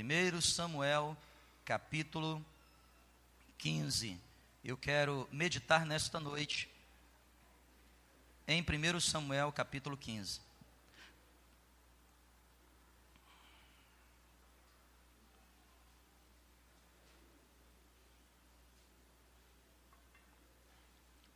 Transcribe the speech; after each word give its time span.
1 0.00 0.40
Samuel, 0.40 1.16
capítulo 1.64 2.44
15. 3.58 4.16
Eu 4.62 4.76
quero 4.76 5.28
meditar 5.32 5.84
nesta 5.84 6.20
noite 6.20 6.70
em 8.46 8.62
1 8.62 9.00
Samuel, 9.00 9.50
capítulo 9.50 9.96
15. 9.96 10.40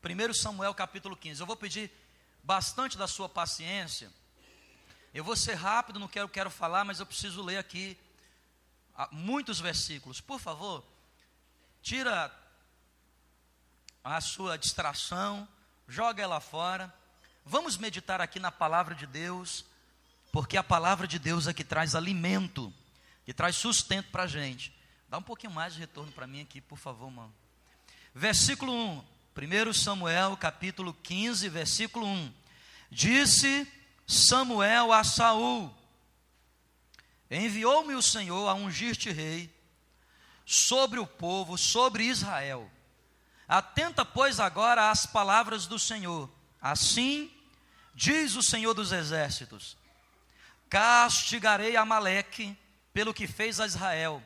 Primeiro 0.01 0.33
Samuel 0.33 0.73
capítulo 0.73 1.17
15. 1.17 1.41
Eu 1.41 1.47
vou 1.49 1.57
pedir 1.57 1.91
bastante 2.45 2.97
da 2.97 3.09
sua 3.09 3.29
paciência. 3.29 4.09
Eu 5.13 5.25
vou 5.25 5.35
ser 5.35 5.55
rápido, 5.55 5.99
não 5.99 6.07
quero, 6.07 6.29
quero 6.29 6.49
falar, 6.49 6.85
mas 6.85 7.01
eu 7.01 7.07
preciso 7.07 7.43
ler 7.43 7.59
aqui 7.59 7.99
muitos 9.11 9.61
versículos. 9.61 10.21
Por 10.21 10.41
favor, 10.41 10.85
tira 11.83 12.33
a 14.05 14.21
sua 14.21 14.57
distração, 14.57 15.47
joga 15.89 16.23
ela 16.23 16.41
fora. 16.41 16.93
Vamos 17.45 17.77
meditar 17.77 18.21
aqui 18.21 18.39
na 18.39 18.53
palavra 18.53 18.95
de 18.95 19.07
Deus, 19.07 19.65
porque 20.31 20.57
a 20.57 20.63
palavra 20.63 21.07
de 21.07 21.19
Deus 21.19 21.47
é 21.47 21.53
que 21.53 21.65
traz 21.65 21.95
alimento, 21.95 22.73
que 23.25 23.35
traz 23.35 23.57
sustento 23.57 24.11
para 24.11 24.25
a 24.25 24.29
gente. 24.29 24.73
Dá 25.09 25.19
um 25.19 25.23
pouquinho 25.23 25.53
mais 25.53 25.75
de 25.75 25.81
retorno 25.81 26.11
para 26.13 26.27
mim 26.27 26.41
aqui, 26.41 26.61
por 26.61 26.79
favor, 26.79 27.11
mano. 27.11 27.35
Versículo 28.15 28.73
1, 28.73 29.05
1 29.37 29.73
Samuel, 29.73 30.37
capítulo 30.37 30.95
15, 30.95 31.49
versículo 31.49 32.07
1. 32.07 32.33
Disse 32.91 33.71
Samuel 34.07 34.93
a 34.93 35.03
Saul: 35.05 35.75
Enviou-me 37.35 37.95
o 37.95 38.03
Senhor 38.03 38.47
a 38.47 38.53
ungir-te 38.53 39.11
rei 39.11 39.51
sobre 40.45 41.01
o 41.01 41.07
povo, 41.07 41.57
sobre 41.57 42.05
Israel. 42.05 42.71
Atenta, 43.49 44.05
pois, 44.05 44.39
agora 44.39 44.91
às 44.91 45.07
palavras 45.07 45.67
do 45.67 45.79
Senhor. 45.79 46.31
Assim 46.61 47.33
diz 47.95 48.37
o 48.37 48.43
Senhor 48.43 48.75
dos 48.75 48.93
exércitos: 48.93 49.79
Castigarei 50.69 51.75
Amaleque 51.75 52.55
pelo 52.93 53.15
que 53.15 53.27
fez 53.27 53.61
a 53.61 53.67
Israel, 53.67 54.23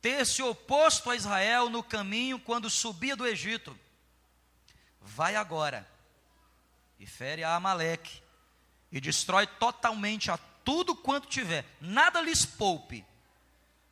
ter 0.00 0.24
se 0.24 0.42
oposto 0.42 1.10
a 1.10 1.16
Israel 1.16 1.68
no 1.68 1.82
caminho 1.82 2.38
quando 2.38 2.70
subia 2.70 3.14
do 3.14 3.26
Egito. 3.26 3.78
Vai 4.98 5.36
agora 5.36 5.86
e 6.98 7.06
fere 7.06 7.44
a 7.44 7.54
Amaleque 7.54 8.22
e 8.90 8.98
destrói 8.98 9.46
totalmente 9.46 10.30
a 10.30 10.38
tudo 10.64 10.96
quanto 10.96 11.28
tiver, 11.28 11.64
nada 11.80 12.20
lhes 12.20 12.44
poupe. 12.44 13.04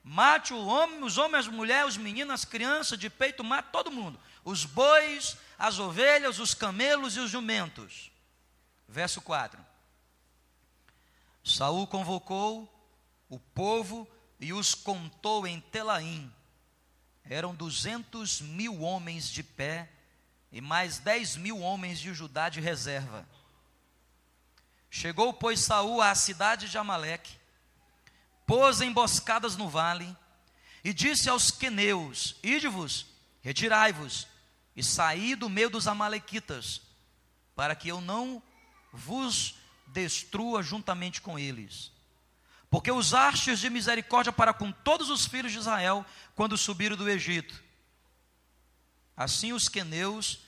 Mate 0.02 0.52
o 0.52 0.66
homem, 0.66 1.04
os 1.04 1.16
homens, 1.16 1.46
as 1.46 1.52
mulheres, 1.52 1.90
os 1.90 1.96
meninos, 1.96 2.34
as 2.34 2.44
crianças 2.44 2.98
de 2.98 3.08
peito, 3.08 3.44
mate 3.44 3.70
todo 3.70 3.92
mundo. 3.92 4.18
Os 4.44 4.64
bois, 4.64 5.36
as 5.56 5.78
ovelhas, 5.78 6.40
os 6.40 6.54
camelos 6.54 7.16
e 7.16 7.20
os 7.20 7.30
jumentos. 7.30 8.10
Verso 8.88 9.20
4. 9.20 9.64
Saul 11.44 11.86
convocou 11.86 12.68
o 13.28 13.38
povo 13.38 14.08
e 14.40 14.52
os 14.52 14.74
contou 14.74 15.46
em 15.46 15.60
Telaim. 15.60 16.32
Eram 17.24 17.54
duzentos 17.54 18.40
mil 18.40 18.80
homens 18.80 19.28
de 19.28 19.42
pé 19.42 19.88
e 20.50 20.60
mais 20.60 20.98
dez 20.98 21.36
mil 21.36 21.60
homens 21.60 22.00
de 22.00 22.12
Judá 22.12 22.48
de 22.48 22.60
reserva. 22.60 23.26
Chegou, 24.94 25.32
pois, 25.32 25.58
Saul 25.60 26.02
à 26.02 26.14
cidade 26.14 26.68
de 26.68 26.76
Amaleque, 26.76 27.34
pôs 28.46 28.82
emboscadas 28.82 29.56
no 29.56 29.66
vale, 29.66 30.14
e 30.84 30.92
disse 30.92 31.30
aos 31.30 31.50
queneus: 31.50 32.36
Ide-vos, 32.42 33.06
retirai-vos, 33.40 34.28
e 34.76 34.84
saí 34.84 35.34
do 35.34 35.48
meio 35.48 35.70
dos 35.70 35.88
amalequitas, 35.88 36.82
para 37.56 37.74
que 37.74 37.88
eu 37.88 38.02
não 38.02 38.42
vos 38.92 39.54
destrua 39.86 40.62
juntamente 40.62 41.22
com 41.22 41.38
eles. 41.38 41.90
Porque 42.68 42.92
usastes 42.92 43.60
de 43.60 43.70
misericórdia 43.70 44.30
para 44.30 44.52
com 44.52 44.70
todos 44.70 45.08
os 45.08 45.24
filhos 45.24 45.52
de 45.52 45.58
Israel, 45.58 46.04
quando 46.34 46.58
subiram 46.58 46.98
do 46.98 47.08
Egito. 47.08 47.64
Assim 49.16 49.54
os 49.54 49.70
queneus 49.70 50.40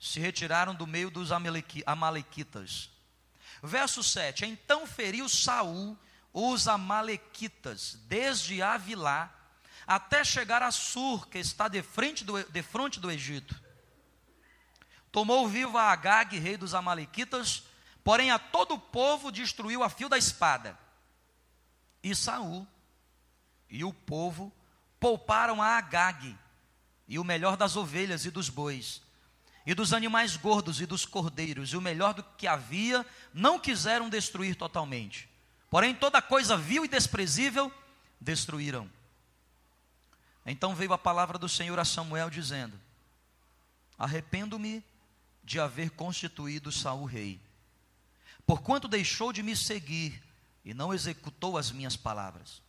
se 0.00 0.18
retiraram 0.18 0.74
do 0.74 0.86
meio 0.86 1.10
dos 1.10 1.30
amalequitas 1.30 2.89
Verso 3.62 4.02
7: 4.02 4.46
Então 4.46 4.86
feriu 4.86 5.28
Saul 5.28 5.98
os 6.32 6.68
amalequitas, 6.68 7.98
desde 8.06 8.62
Avilá 8.62 9.34
até 9.86 10.22
chegar 10.22 10.62
a 10.62 10.70
Sur, 10.70 11.28
que 11.28 11.38
está 11.38 11.66
de 11.66 11.82
frente 11.82 12.24
do, 12.24 12.42
de 12.44 12.62
frente 12.62 13.00
do 13.00 13.10
Egito. 13.10 13.60
Tomou 15.10 15.48
vivo 15.48 15.76
a 15.76 15.90
Agag, 15.90 16.38
rei 16.38 16.56
dos 16.56 16.74
amalequitas, 16.74 17.64
porém 18.04 18.30
a 18.30 18.38
todo 18.38 18.74
o 18.74 18.78
povo 18.78 19.32
destruiu 19.32 19.82
a 19.82 19.90
fio 19.90 20.08
da 20.08 20.16
espada. 20.16 20.78
E 22.02 22.14
Saul 22.14 22.66
e 23.68 23.84
o 23.84 23.92
povo 23.92 24.52
pouparam 25.00 25.60
a 25.60 25.76
Agag 25.76 26.38
e 27.08 27.18
o 27.18 27.24
melhor 27.24 27.56
das 27.56 27.74
ovelhas 27.74 28.24
e 28.24 28.30
dos 28.30 28.48
bois 28.48 29.02
e 29.66 29.74
dos 29.74 29.92
animais 29.92 30.36
gordos 30.36 30.80
e 30.80 30.86
dos 30.86 31.04
cordeiros, 31.04 31.72
e 31.72 31.76
o 31.76 31.80
melhor 31.80 32.14
do 32.14 32.22
que 32.22 32.46
havia, 32.46 33.04
não 33.32 33.58
quiseram 33.58 34.08
destruir 34.08 34.56
totalmente. 34.56 35.28
Porém, 35.68 35.94
toda 35.94 36.22
coisa 36.22 36.56
vil 36.56 36.84
e 36.84 36.88
desprezível 36.88 37.72
destruíram. 38.20 38.90
Então 40.44 40.74
veio 40.74 40.92
a 40.92 40.98
palavra 40.98 41.38
do 41.38 41.48
Senhor 41.48 41.78
a 41.78 41.84
Samuel 41.84 42.30
dizendo: 42.30 42.78
Arrependo-me 43.98 44.82
de 45.44 45.60
haver 45.60 45.90
constituído 45.90 46.72
Saul 46.72 47.04
rei, 47.04 47.40
porquanto 48.46 48.88
deixou 48.88 49.32
de 49.32 49.42
me 49.42 49.54
seguir 49.54 50.22
e 50.64 50.74
não 50.74 50.92
executou 50.92 51.56
as 51.56 51.70
minhas 51.70 51.96
palavras. 51.96 52.62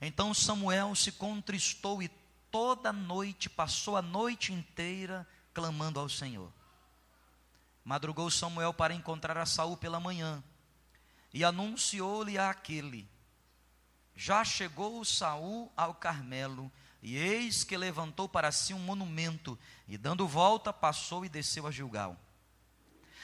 Então 0.00 0.34
Samuel 0.34 0.94
se 0.94 1.12
contristou 1.12 2.02
e 2.02 2.10
toda 2.50 2.92
noite 2.92 3.48
passou 3.48 3.96
a 3.96 4.02
noite 4.02 4.52
inteira 4.52 5.26
clamando 5.56 5.98
ao 5.98 6.06
Senhor. 6.06 6.52
Madrugou 7.82 8.30
Samuel 8.30 8.74
para 8.74 8.92
encontrar 8.92 9.38
a 9.38 9.46
Saul 9.46 9.74
pela 9.74 9.98
manhã 9.98 10.44
e 11.32 11.42
anunciou-lhe 11.42 12.36
aquele: 12.36 13.08
Já 14.14 14.44
chegou 14.44 15.02
Saul 15.02 15.72
ao 15.74 15.94
Carmelo, 15.94 16.70
e 17.02 17.16
eis 17.16 17.64
que 17.64 17.74
levantou 17.74 18.28
para 18.28 18.52
si 18.52 18.74
um 18.74 18.78
monumento, 18.78 19.58
e 19.88 19.96
dando 19.96 20.28
volta, 20.28 20.74
passou 20.74 21.24
e 21.24 21.28
desceu 21.30 21.66
a 21.66 21.70
Gilgal. 21.70 22.20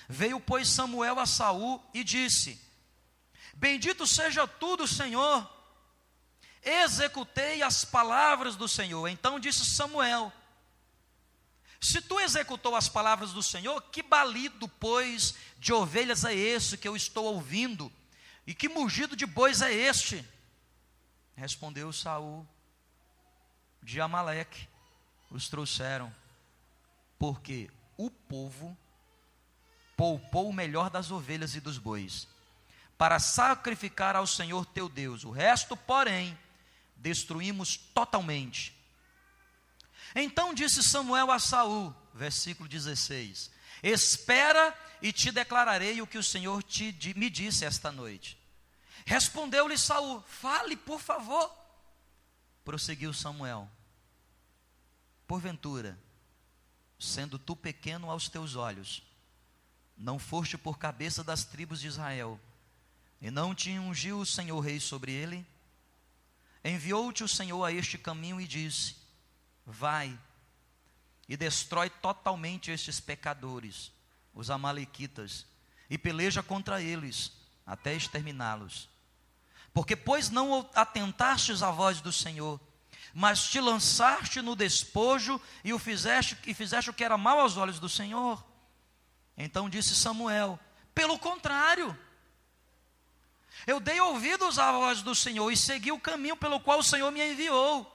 Veio, 0.09 0.41
pois, 0.41 0.69
Samuel 0.69 1.21
a 1.21 1.26
Saul 1.26 1.84
e 1.92 2.03
disse: 2.03 2.59
Bendito 3.53 4.06
seja 4.06 4.47
tu 4.47 4.75
do 4.78 4.87
Senhor. 4.87 5.47
Executei 6.62 7.62
as 7.62 7.84
palavras 7.84 8.56
do 8.56 8.66
Senhor. 8.66 9.06
Então 9.09 9.38
disse 9.38 9.66
Samuel: 9.66 10.32
se 11.82 12.00
tu 12.00 12.20
executou 12.20 12.76
as 12.76 12.88
palavras 12.88 13.32
do 13.32 13.43
Senhor, 13.43 13.82
que 13.91 14.04
balido, 14.04 14.69
pois, 14.69 15.34
de 15.59 15.72
ovelhas 15.72 16.25
é 16.25 16.32
esse 16.32 16.78
que 16.78 16.87
eu 16.87 16.94
estou 16.94 17.25
ouvindo? 17.25 17.91
E 18.47 18.54
que 18.54 18.69
mugido 18.69 19.16
de 19.16 19.26
bois 19.26 19.60
é 19.60 19.72
este? 19.72 20.25
Respondeu 21.34 21.92
Saul, 21.92 22.47
de 23.82 24.00
Amaleque 24.00 24.69
os 25.28 25.48
trouxeram, 25.48 26.15
porque 27.19 27.69
o 27.97 28.09
povo 28.09 28.78
poupou 29.97 30.48
o 30.48 30.53
melhor 30.53 30.88
das 30.88 31.10
ovelhas 31.10 31.56
e 31.56 31.60
dos 31.60 31.78
bois, 31.78 32.28
para 32.97 33.19
sacrificar 33.19 34.15
ao 34.15 34.26
Senhor 34.26 34.66
teu 34.66 34.88
Deus. 34.88 35.25
O 35.25 35.32
resto, 35.32 35.76
porém, 35.76 36.38
destruímos 36.94 37.77
totalmente 37.77 38.81
então 40.14 40.53
disse 40.53 40.82
Samuel 40.82 41.30
a 41.30 41.38
Saul, 41.38 41.94
versículo 42.14 42.68
16: 42.68 43.50
Espera 43.82 44.76
e 45.00 45.12
te 45.12 45.32
declararei 45.32 46.00
o 46.00 46.06
que 46.06 46.18
o 46.18 46.22
Senhor 46.22 46.62
te, 46.62 46.94
me 47.16 47.28
disse 47.28 47.64
esta 47.64 47.91
noite. 47.91 48.38
Respondeu-lhe 49.04 49.76
Saul: 49.76 50.22
Fale, 50.22 50.76
por 50.76 51.00
favor. 51.00 51.50
Prosseguiu 52.64 53.12
Samuel: 53.12 53.68
Porventura, 55.26 55.98
sendo 56.98 57.38
tu 57.38 57.56
pequeno 57.56 58.10
aos 58.10 58.28
teus 58.28 58.54
olhos, 58.54 59.03
não 59.97 60.18
foste 60.18 60.56
por 60.56 60.78
cabeça 60.78 61.24
das 61.24 61.44
tribos 61.44 61.80
de 61.80 61.88
Israel, 61.88 62.38
e 63.20 63.30
não 63.30 63.54
te 63.54 63.70
ungiu 63.78 64.20
o 64.20 64.26
Senhor 64.26 64.60
rei 64.60 64.78
sobre 64.78 65.12
ele? 65.12 65.44
Enviou-te 66.65 67.24
o 67.24 67.28
Senhor 67.28 67.65
a 67.65 67.72
este 67.72 67.98
caminho 67.98 68.41
e 68.41 68.47
disse: 68.47 69.02
vai 69.66 70.18
e 71.28 71.36
destrói 71.36 71.88
totalmente 71.88 72.70
estes 72.70 73.00
pecadores, 73.00 73.92
os 74.34 74.50
Amalequitas, 74.50 75.47
e 75.88 75.97
peleja 75.97 76.42
contra 76.42 76.82
eles 76.82 77.32
até 77.66 77.94
exterminá-los. 77.94 78.88
Porque, 79.72 79.97
pois, 79.97 80.30
não 80.30 80.68
atentastes 80.74 81.62
à 81.62 81.70
voz 81.70 82.00
do 82.00 82.12
Senhor, 82.12 82.60
mas 83.14 83.48
te 83.48 83.60
lançaste 83.60 84.41
no 84.41 84.56
despojo 84.56 85.41
e 85.62 85.72
o 85.72 85.78
fizeste 85.78 86.36
e 86.47 86.54
fizeste 86.54 86.91
o 86.91 86.94
que 86.94 87.04
era 87.04 87.16
mal 87.18 87.41
aos 87.41 87.56
olhos 87.56 87.78
do 87.78 87.88
Senhor. 87.88 88.42
Então 89.36 89.68
disse 89.68 89.94
Samuel: 89.94 90.58
Pelo 90.94 91.18
contrário, 91.18 91.97
eu 93.66 93.78
dei 93.80 94.00
ouvidos 94.00 94.58
à 94.58 94.72
voz 94.72 95.03
do 95.03 95.15
Senhor 95.15 95.50
e 95.50 95.56
segui 95.56 95.92
o 95.92 96.00
caminho 96.00 96.36
pelo 96.36 96.60
qual 96.60 96.78
o 96.78 96.84
Senhor 96.84 97.10
me 97.10 97.32
enviou. 97.32 97.91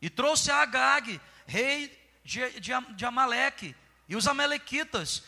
E 0.00 0.08
trouxe 0.08 0.50
a 0.50 0.62
Agag, 0.62 1.20
rei 1.46 1.98
de, 2.24 2.60
de, 2.60 2.72
de 2.94 3.04
Amaleque, 3.04 3.74
e 4.08 4.16
os 4.16 4.26
amalequitas, 4.26 5.22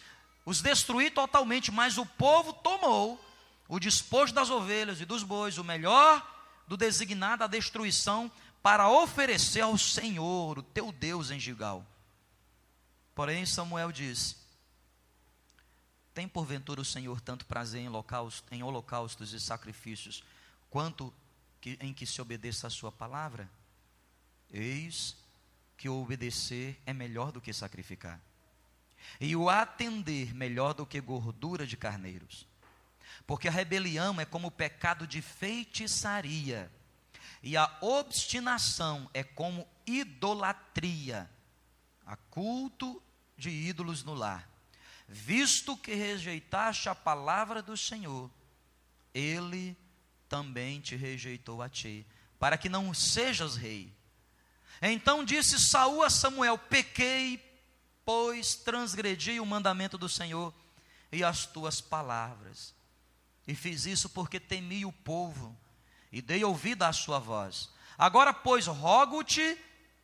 os 0.44 0.60
destruí 0.60 1.10
totalmente, 1.10 1.70
mas 1.70 1.98
o 1.98 2.06
povo 2.06 2.52
tomou 2.52 3.22
o 3.68 3.78
despojo 3.78 4.34
das 4.34 4.50
ovelhas 4.50 5.00
e 5.00 5.04
dos 5.04 5.22
bois, 5.22 5.56
o 5.56 5.64
melhor 5.64 6.28
do 6.66 6.76
designado 6.76 7.44
à 7.44 7.46
destruição, 7.46 8.30
para 8.62 8.88
oferecer 8.88 9.60
ao 9.60 9.76
Senhor, 9.76 10.58
o 10.58 10.62
teu 10.62 10.92
Deus, 10.92 11.30
em 11.30 11.38
Gigal. 11.38 11.86
Porém, 13.14 13.44
Samuel 13.44 13.90
disse: 13.90 14.36
Tem 16.14 16.28
porventura 16.28 16.80
o 16.80 16.84
Senhor 16.84 17.20
tanto 17.20 17.44
prazer 17.46 17.82
em, 17.82 17.88
holocaustos, 17.88 18.44
em 18.50 18.62
holocaustos 18.62 19.32
e 19.32 19.40
sacrifícios, 19.40 20.22
quanto 20.70 21.12
que, 21.60 21.76
em 21.80 21.92
que 21.92 22.06
se 22.06 22.20
obedeça 22.20 22.66
a 22.66 22.70
sua 22.70 22.92
palavra? 22.92 23.50
Eis 24.52 25.16
que 25.76 25.88
obedecer 25.88 26.80
é 26.84 26.92
melhor 26.92 27.32
do 27.32 27.40
que 27.40 27.52
sacrificar, 27.52 28.20
e 29.20 29.34
o 29.34 29.48
atender 29.48 30.34
melhor 30.34 30.74
do 30.74 30.86
que 30.86 31.00
gordura 31.00 31.66
de 31.66 31.76
carneiros. 31.76 32.46
Porque 33.26 33.48
a 33.48 33.50
rebelião 33.50 34.20
é 34.20 34.24
como 34.24 34.48
o 34.48 34.52
pecado 34.52 35.06
de 35.06 35.22
feitiçaria, 35.22 36.70
e 37.42 37.56
a 37.56 37.78
obstinação 37.80 39.10
é 39.12 39.24
como 39.24 39.66
idolatria, 39.86 41.28
a 42.06 42.16
culto 42.16 43.02
de 43.36 43.50
ídolos 43.50 44.04
no 44.04 44.14
lar. 44.14 44.48
Visto 45.08 45.76
que 45.76 45.94
rejeitaste 45.94 46.88
a 46.88 46.94
palavra 46.94 47.60
do 47.60 47.76
Senhor, 47.76 48.30
ele 49.12 49.76
também 50.28 50.80
te 50.80 50.94
rejeitou 50.94 51.60
a 51.60 51.68
ti, 51.68 52.06
para 52.38 52.56
que 52.56 52.68
não 52.68 52.94
sejas 52.94 53.56
rei. 53.56 53.92
Então 54.82 55.24
disse 55.24 55.60
Saul 55.60 56.02
a 56.02 56.10
Samuel: 56.10 56.58
Pequei, 56.58 57.40
pois 58.04 58.56
transgredi 58.56 59.38
o 59.38 59.46
mandamento 59.46 59.96
do 59.96 60.08
Senhor 60.08 60.52
e 61.12 61.22
as 61.22 61.46
tuas 61.46 61.80
palavras. 61.80 62.74
E 63.46 63.54
fiz 63.54 63.86
isso 63.86 64.08
porque 64.08 64.40
temi 64.40 64.84
o 64.84 64.92
povo 64.92 65.56
e 66.10 66.20
dei 66.20 66.44
ouvida 66.44 66.88
à 66.88 66.92
sua 66.92 67.20
voz. 67.20 67.70
Agora, 67.96 68.34
pois, 68.34 68.66
rogo-te 68.66 69.56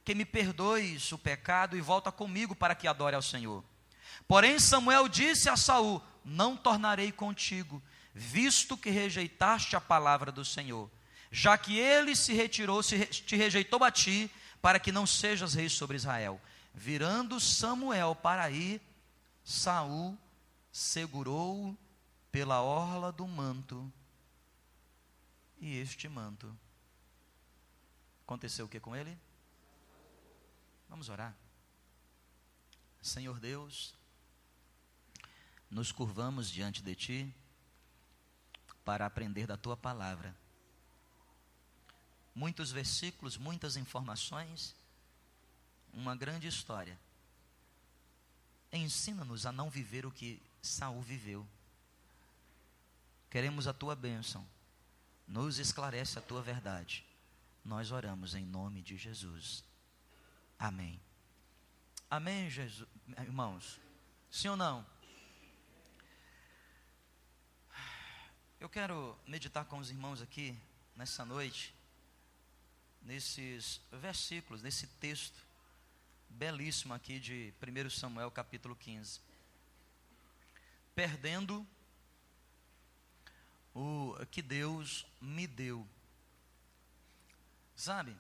que 0.04 0.14
me 0.14 0.24
perdoes 0.24 1.10
o 1.12 1.18
pecado 1.18 1.76
e 1.76 1.80
volta 1.80 2.12
comigo 2.12 2.54
para 2.54 2.74
que 2.74 2.86
adore 2.86 3.16
ao 3.16 3.22
Senhor. 3.22 3.64
Porém, 4.26 4.58
Samuel 4.60 5.08
disse 5.08 5.48
a 5.48 5.56
Saul: 5.56 6.00
Não 6.24 6.56
tornarei 6.56 7.10
contigo, 7.10 7.82
visto 8.14 8.76
que 8.76 8.90
rejeitaste 8.90 9.74
a 9.74 9.80
palavra 9.80 10.30
do 10.30 10.44
Senhor. 10.44 10.88
Já 11.30 11.58
que 11.58 11.78
ele 11.78 12.16
se 12.16 12.32
retirou, 12.32 12.82
se 12.82 13.04
te 13.06 13.36
rejeitou 13.36 13.84
a 13.84 13.90
ti, 13.90 14.30
para 14.60 14.80
que 14.80 14.92
não 14.92 15.06
sejas 15.06 15.54
rei 15.54 15.68
sobre 15.68 15.96
Israel. 15.96 16.40
Virando 16.74 17.40
Samuel 17.40 18.14
para 18.14 18.50
ir, 18.50 18.80
Saul 19.44 20.16
segurou 20.70 21.76
pela 22.30 22.62
orla 22.62 23.10
do 23.10 23.26
manto 23.26 23.92
e 25.60 25.76
este 25.76 26.08
manto. 26.08 26.56
Aconteceu 28.24 28.66
o 28.66 28.68
que 28.68 28.78
com 28.78 28.94
ele? 28.94 29.18
Vamos 30.88 31.08
orar. 31.08 31.34
Senhor 33.00 33.40
Deus, 33.40 33.94
nos 35.70 35.92
curvamos 35.92 36.50
diante 36.50 36.82
de 36.82 36.94
Ti 36.94 37.34
para 38.84 39.06
aprender 39.06 39.46
da 39.46 39.56
Tua 39.56 39.76
palavra. 39.76 40.36
Muitos 42.38 42.70
versículos, 42.70 43.36
muitas 43.36 43.76
informações, 43.76 44.76
uma 45.92 46.14
grande 46.14 46.46
história. 46.46 46.96
Ensina-nos 48.72 49.44
a 49.44 49.50
não 49.50 49.68
viver 49.68 50.06
o 50.06 50.12
que 50.12 50.40
Saul 50.62 51.02
viveu. 51.02 51.44
Queremos 53.28 53.66
a 53.66 53.72
Tua 53.72 53.96
bênção 53.96 54.46
nos 55.28 55.58
esclarece 55.58 56.18
a 56.18 56.22
tua 56.22 56.40
verdade. 56.40 57.04
Nós 57.64 57.92
oramos 57.92 58.34
em 58.34 58.44
nome 58.46 58.80
de 58.80 58.96
Jesus. 58.96 59.62
Amém. 60.58 60.98
Amém, 62.10 62.48
Jesus, 62.48 62.88
irmãos. 63.18 63.78
Sim 64.30 64.48
ou 64.48 64.56
não? 64.56 64.86
Eu 68.58 68.68
quero 68.68 69.16
meditar 69.26 69.66
com 69.66 69.78
os 69.78 69.90
irmãos 69.90 70.22
aqui 70.22 70.58
nessa 70.96 71.24
noite, 71.24 71.74
nesses 73.02 73.80
versículos, 73.90 74.62
nesse 74.62 74.86
texto 74.86 75.46
belíssimo 76.28 76.94
aqui 76.94 77.18
de 77.18 77.52
1 77.62 77.90
Samuel 77.90 78.30
capítulo 78.30 78.76
15. 78.76 79.20
Perdendo 80.94 81.66
o 83.74 84.14
que 84.30 84.42
Deus 84.42 85.06
me 85.20 85.46
deu. 85.46 85.86
Sabe? 87.76 88.16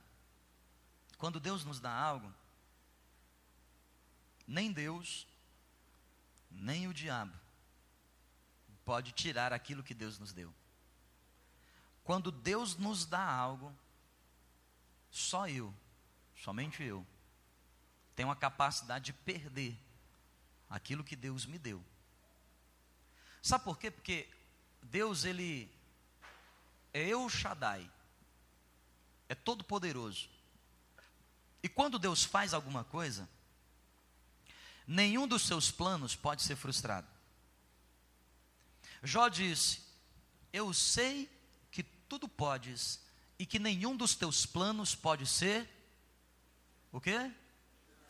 Quando 1.16 1.40
Deus 1.40 1.64
nos 1.64 1.80
dá 1.80 1.92
algo, 1.92 2.32
nem 4.46 4.72
Deus, 4.72 5.26
nem 6.50 6.86
o 6.86 6.94
diabo 6.94 7.36
pode 8.88 9.12
tirar 9.12 9.52
aquilo 9.52 9.82
que 9.82 9.92
Deus 9.92 10.18
nos 10.18 10.32
deu. 10.32 10.50
Quando 12.04 12.32
Deus 12.32 12.74
nos 12.74 13.04
dá 13.04 13.22
algo, 13.22 13.70
só 15.10 15.48
eu, 15.48 15.74
somente 16.36 16.82
eu, 16.82 17.06
tenho 18.14 18.30
a 18.30 18.36
capacidade 18.36 19.06
de 19.06 19.12
perder 19.12 19.78
aquilo 20.68 21.04
que 21.04 21.16
Deus 21.16 21.46
me 21.46 21.58
deu. 21.58 21.82
Sabe 23.42 23.64
por 23.64 23.78
quê? 23.78 23.90
Porque 23.90 24.28
Deus, 24.82 25.24
ele 25.24 25.70
é 26.92 27.08
El 27.08 27.28
Shaddai, 27.28 27.90
é 29.28 29.34
todo 29.34 29.64
poderoso. 29.64 30.28
E 31.62 31.68
quando 31.68 31.98
Deus 31.98 32.24
faz 32.24 32.54
alguma 32.54 32.84
coisa, 32.84 33.28
nenhum 34.86 35.26
dos 35.26 35.42
seus 35.42 35.70
planos 35.70 36.14
pode 36.14 36.42
ser 36.42 36.56
frustrado. 36.56 37.06
Jó 39.02 39.28
disse: 39.28 39.80
Eu 40.52 40.72
sei 40.72 41.30
que 41.70 41.82
tudo 41.82 42.28
podes 42.28 43.00
e 43.38 43.46
que 43.46 43.58
nenhum 43.58 43.96
dos 43.96 44.14
teus 44.14 44.44
planos 44.44 44.94
pode 44.94 45.26
ser 45.26 45.68
o 46.90 47.00
quê? 47.00 47.30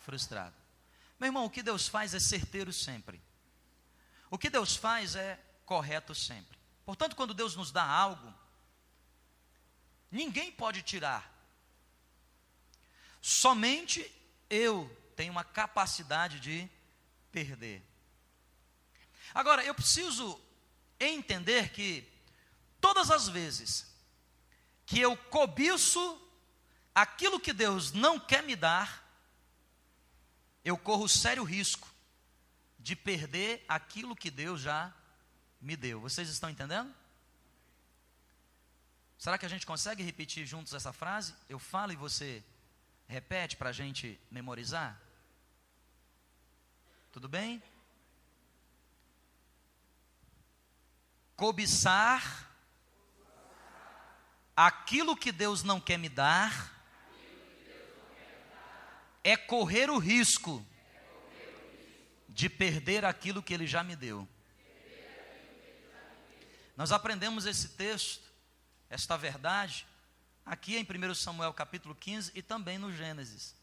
Frustrado. 0.05 0.55
Meu 1.19 1.29
irmão, 1.29 1.45
o 1.45 1.51
que 1.51 1.63
Deus 1.63 1.89
faz 1.89 2.15
é 2.15 2.21
certeiro 2.21 2.73
sempre. 2.73 3.21
O 4.31 4.39
que 4.39 4.49
Deus 4.49 4.77
faz 4.77 5.17
é 5.17 5.39
correto 5.67 6.15
sempre. 6.15 6.57
Portanto, 6.85 7.17
quando 7.17 7.35
Deus 7.35 7.57
nos 7.57 7.71
dá 7.71 7.85
algo, 7.85 8.33
ninguém 10.11 10.51
pode 10.51 10.83
tirar. 10.83 11.35
Somente 13.21 14.11
eu 14.49 14.89
tenho 15.17 15.33
uma 15.33 15.45
capacidade 15.45 16.41
de 16.41 16.69
perder. 17.31 17.83
Agora, 19.35 19.65
eu 19.65 19.75
preciso 19.75 20.41
entender 20.99 21.71
que 21.71 22.09
todas 22.81 23.11
as 23.11 23.29
vezes 23.29 23.88
que 24.89 24.99
eu 24.99 25.15
cobiço 25.15 26.19
aquilo 26.95 27.39
que 27.39 27.53
Deus 27.53 27.93
não 27.93 28.19
quer 28.19 28.43
me 28.43 28.57
dar, 28.57 29.07
eu 30.65 30.79
corro 30.79 31.07
sério 31.07 31.45
risco 31.45 31.87
de 32.79 32.97
perder 32.97 33.63
aquilo 33.69 34.17
que 34.17 34.31
Deus 34.31 34.63
já 34.63 34.91
me 35.61 35.77
deu. 35.77 36.01
Vocês 36.01 36.31
estão 36.31 36.49
entendendo? 36.49 36.93
Será 39.19 39.37
que 39.37 39.45
a 39.45 39.49
gente 39.49 39.67
consegue 39.67 40.03
repetir 40.03 40.47
juntos 40.47 40.73
essa 40.73 40.91
frase? 40.91 41.35
Eu 41.51 41.59
falo 41.59 41.93
e 41.93 41.97
você 41.97 42.43
repete 43.07 43.59
para 43.59 43.69
a 43.69 43.75
gente 43.75 44.19
memorizar? 44.31 44.99
Tudo 47.13 47.29
bem? 47.29 47.63
Cobiçar 51.37 52.48
aquilo 54.61 55.17
que 55.17 55.31
Deus 55.31 55.63
não 55.63 55.81
quer 55.81 55.97
me 55.97 56.09
dar 56.09 56.75
é 59.23 59.37
correr 59.37 59.89
o 59.89 59.99
risco 59.99 60.67
de 62.29 62.49
perder 62.49 63.05
aquilo 63.05 63.41
que 63.41 63.55
Ele 63.55 63.69
já 63.69 63.85
me 63.85 63.95
deu. 63.95 64.29
Nós 66.77 66.91
aprendemos 66.91 67.47
esse 67.47 67.69
texto 67.69 68.27
esta 68.91 69.17
verdade 69.17 69.87
aqui 70.45 70.77
em 70.77 70.83
1 70.83 71.15
Samuel 71.15 71.55
capítulo 71.55 71.95
15 71.95 72.33
e 72.35 72.43
também 72.43 72.79
no 72.79 72.93
Gênesis. 72.93 73.55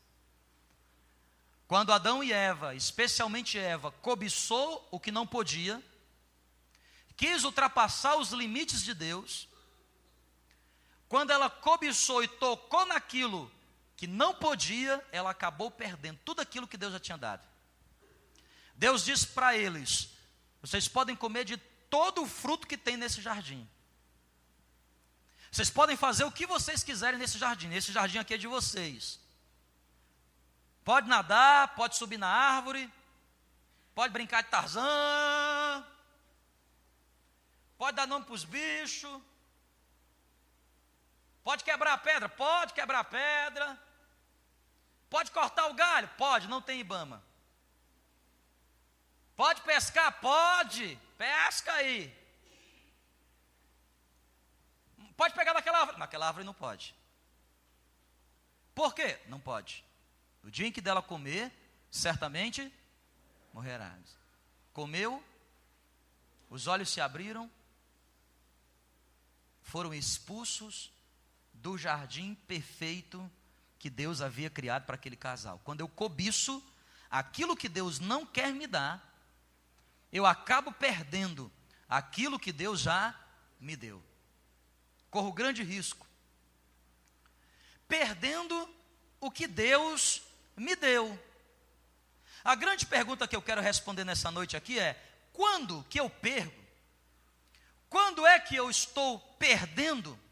Quando 1.67 1.91
Adão 1.91 2.23
e 2.23 2.31
Eva, 2.31 2.73
especialmente 2.73 3.59
Eva, 3.59 3.91
cobiçou 3.91 4.87
o 4.89 4.97
que 4.97 5.11
não 5.11 5.27
podia, 5.27 5.83
quis 7.17 7.43
ultrapassar 7.43 8.15
os 8.15 8.31
limites 8.31 8.81
de 8.81 8.93
Deus, 8.93 9.49
quando 11.07 11.31
ela 11.31 11.49
cobiçou 11.49 12.23
e 12.23 12.27
tocou 12.27 12.85
naquilo 12.85 13.51
que 13.95 14.07
não 14.07 14.33
podia, 14.33 15.03
ela 15.11 15.29
acabou 15.29 15.71
perdendo 15.71 16.19
tudo 16.25 16.41
aquilo 16.41 16.67
que 16.67 16.77
Deus 16.77 16.93
já 16.93 16.99
tinha 16.99 17.17
dado. 17.17 17.47
Deus 18.75 19.05
disse 19.05 19.27
para 19.27 19.55
eles: 19.55 20.09
vocês 20.61 20.87
podem 20.87 21.15
comer 21.15 21.45
de 21.45 21.57
todo 21.89 22.23
o 22.23 22.27
fruto 22.27 22.67
que 22.67 22.77
tem 22.77 22.97
nesse 22.97 23.21
jardim. 23.21 23.67
Vocês 25.51 25.69
podem 25.69 25.95
fazer 25.95 26.25
o 26.25 26.31
que 26.31 26.45
vocês 26.45 26.83
quiserem 26.83 27.17
nesse 27.17 27.37
jardim. 27.37 27.71
Esse 27.71 27.91
jardim 27.91 28.17
aqui 28.17 28.33
é 28.33 28.37
de 28.37 28.47
vocês. 28.47 29.19
Pode 30.83 31.07
nadar, 31.07 31.73
pode 31.75 31.95
subir 31.95 32.17
na 32.17 32.27
árvore, 32.27 32.91
pode 33.93 34.11
brincar 34.11 34.43
de 34.43 34.49
Tarzan, 34.49 35.85
pode 37.77 37.95
dar 37.95 38.05
nome 38.05 38.25
para 38.25 38.35
os 38.35 38.43
bichos, 38.43 39.21
pode 41.45 41.63
quebrar 41.63 41.93
a 41.93 41.97
pedra, 41.99 42.27
pode 42.27 42.73
quebrar 42.73 43.01
a 43.01 43.03
pedra, 43.03 43.79
pode 45.11 45.29
cortar 45.29 45.67
o 45.67 45.75
galho, 45.75 46.09
pode, 46.17 46.47
não 46.47 46.59
tem 46.59 46.79
Ibama. 46.79 47.23
Pode 49.35 49.61
pescar, 49.61 50.19
pode, 50.19 50.99
pesca 51.19 51.71
aí. 51.73 52.11
Pode 55.15 55.35
pegar 55.35 55.53
naquela 55.53 55.81
árvore, 55.81 55.99
naquela 55.99 56.27
árvore 56.27 56.45
não 56.45 56.53
pode. 56.53 56.95
Por 58.73 58.95
quê? 58.95 59.19
Não 59.27 59.39
pode. 59.39 59.85
No 60.41 60.49
dia 60.49 60.65
em 60.65 60.71
que 60.71 60.81
dela 60.81 61.01
comer, 61.01 61.51
certamente 61.91 62.73
morrerás. 63.53 64.17
Comeu, 64.73 65.23
os 66.49 66.65
olhos 66.65 66.89
se 66.89 66.99
abriram, 66.99 67.51
foram 69.61 69.93
expulsos 69.93 70.94
do 71.65 71.79
jardim 71.79 72.35
perfeito 72.47 73.27
que 73.79 73.89
Deus 73.89 74.21
havia 74.21 74.51
criado 74.51 74.85
para 74.85 74.93
aquele 74.93 75.15
casal. 75.15 75.59
Quando 75.63 75.81
eu 75.81 75.87
cobiço 75.87 76.63
aquilo 77.09 77.57
que 77.57 77.67
Deus 77.67 77.99
não 77.99 78.23
quer 78.23 78.53
me 78.53 78.67
dar, 78.67 79.03
eu 80.11 80.27
acabo 80.27 80.71
perdendo 80.71 81.51
aquilo 81.89 82.37
que 82.37 82.51
Deus 82.51 82.81
já 82.81 83.19
me 83.59 83.75
deu. 83.75 83.99
Corro 85.09 85.33
grande 85.33 85.63
risco. 85.63 86.05
Perdendo 87.87 88.69
o 89.19 89.31
que 89.31 89.47
Deus 89.47 90.21
me 90.55 90.75
deu. 90.75 91.19
A 92.43 92.53
grande 92.53 92.85
pergunta 92.85 93.27
que 93.27 93.35
eu 93.35 93.41
quero 93.41 93.59
responder 93.59 94.03
nessa 94.03 94.29
noite 94.29 94.55
aqui 94.55 94.77
é: 94.77 94.93
quando 95.33 95.83
que 95.89 95.99
eu 95.99 96.11
perco? 96.11 96.63
Quando 97.89 98.23
é 98.23 98.39
que 98.39 98.55
eu 98.55 98.69
estou 98.69 99.19
perdendo? 99.39 100.24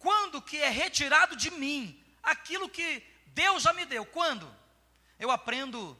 Quando 0.00 0.42
que 0.42 0.56
é 0.56 0.70
retirado 0.70 1.36
de 1.36 1.50
mim 1.50 2.02
aquilo 2.22 2.68
que 2.68 3.02
Deus 3.26 3.62
já 3.62 3.72
me 3.72 3.84
deu? 3.84 4.04
Quando? 4.04 4.52
Eu 5.18 5.30
aprendo 5.30 5.96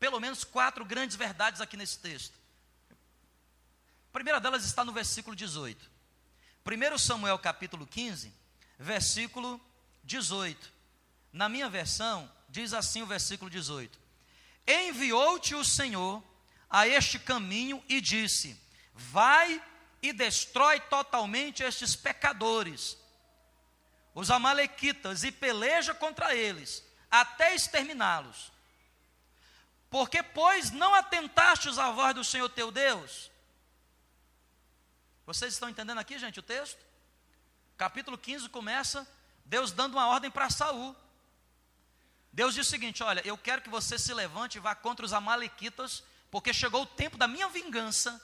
pelo 0.00 0.18
menos 0.18 0.44
quatro 0.44 0.84
grandes 0.84 1.14
verdades 1.14 1.60
aqui 1.60 1.76
nesse 1.76 1.98
texto. 1.98 2.34
A 2.90 4.12
primeira 4.12 4.40
delas 4.40 4.64
está 4.64 4.82
no 4.82 4.92
versículo 4.92 5.36
18. 5.36 5.90
1 6.66 6.98
Samuel 6.98 7.38
capítulo 7.38 7.86
15, 7.86 8.32
versículo 8.78 9.60
18. 10.02 10.72
Na 11.30 11.46
minha 11.46 11.68
versão, 11.68 12.30
diz 12.48 12.72
assim 12.72 13.02
o 13.02 13.06
versículo 13.06 13.50
18: 13.50 13.98
Enviou-te 14.66 15.54
o 15.54 15.62
Senhor 15.62 16.22
a 16.70 16.88
este 16.88 17.18
caminho 17.18 17.84
e 17.90 18.00
disse: 18.00 18.58
Vai 18.94 19.62
e 20.00 20.14
destrói 20.14 20.80
totalmente 20.80 21.62
estes 21.62 21.94
pecadores, 21.94 22.96
os 24.14 24.30
Amalequitas, 24.30 25.24
e 25.24 25.32
peleja 25.32 25.92
contra 25.92 26.34
eles, 26.34 26.84
até 27.10 27.54
exterminá-los. 27.54 28.52
Porque, 29.90 30.22
pois, 30.22 30.70
não 30.70 30.94
atentastes 30.94 31.78
à 31.78 31.90
voz 31.90 32.14
do 32.14 32.24
Senhor 32.24 32.48
teu 32.48 32.70
Deus? 32.70 33.30
Vocês 35.26 35.52
estão 35.52 35.68
entendendo 35.68 35.98
aqui, 35.98 36.18
gente, 36.18 36.38
o 36.40 36.42
texto? 36.42 36.78
Capítulo 37.76 38.16
15 38.16 38.48
começa 38.48 39.06
Deus 39.44 39.72
dando 39.72 39.94
uma 39.94 40.06
ordem 40.06 40.30
para 40.30 40.50
Saul. 40.50 40.96
Deus 42.32 42.54
diz 42.54 42.66
o 42.66 42.70
seguinte: 42.70 43.02
olha, 43.02 43.22
eu 43.24 43.36
quero 43.36 43.62
que 43.62 43.68
você 43.68 43.98
se 43.98 44.12
levante 44.12 44.56
e 44.58 44.60
vá 44.60 44.74
contra 44.74 45.04
os 45.04 45.12
amalequitas, 45.12 46.02
porque 46.30 46.52
chegou 46.52 46.82
o 46.82 46.86
tempo 46.86 47.16
da 47.16 47.28
minha 47.28 47.48
vingança. 47.48 48.20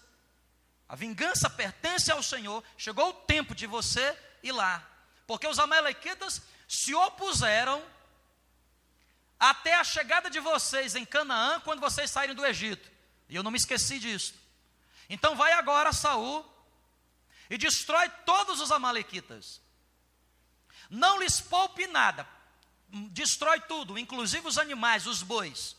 A 0.88 0.96
vingança 0.96 1.48
pertence 1.48 2.10
ao 2.10 2.22
Senhor. 2.22 2.64
Chegou 2.76 3.10
o 3.10 3.12
tempo 3.12 3.54
de 3.54 3.66
você 3.66 4.18
ir 4.42 4.50
lá. 4.50 4.84
Porque 5.30 5.46
os 5.46 5.60
amalequitas 5.60 6.42
se 6.66 6.92
opuseram 6.92 7.80
até 9.38 9.76
a 9.76 9.84
chegada 9.84 10.28
de 10.28 10.40
vocês 10.40 10.96
em 10.96 11.04
Canaã, 11.04 11.60
quando 11.60 11.78
vocês 11.78 12.10
saírem 12.10 12.34
do 12.34 12.44
Egito. 12.44 12.90
E 13.28 13.36
eu 13.36 13.42
não 13.44 13.52
me 13.52 13.56
esqueci 13.56 14.00
disso. 14.00 14.34
Então 15.08 15.36
vai 15.36 15.52
agora 15.52 15.92
Saul 15.92 16.44
e 17.48 17.56
destrói 17.56 18.08
todos 18.26 18.60
os 18.60 18.72
amalequitas. 18.72 19.60
Não 20.90 21.20
lhes 21.20 21.40
poupe 21.40 21.86
nada, 21.86 22.26
destrói 22.88 23.60
tudo, 23.60 23.96
inclusive 23.96 24.48
os 24.48 24.58
animais, 24.58 25.06
os 25.06 25.22
bois. 25.22 25.76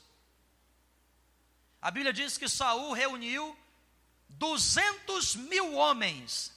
A 1.81 1.91
Bíblia 1.91 2.13
diz 2.13 2.37
que 2.37 2.47
Saul 2.47 2.93
reuniu 2.93 3.59
200 4.29 5.35
mil 5.35 5.73
homens. 5.73 6.53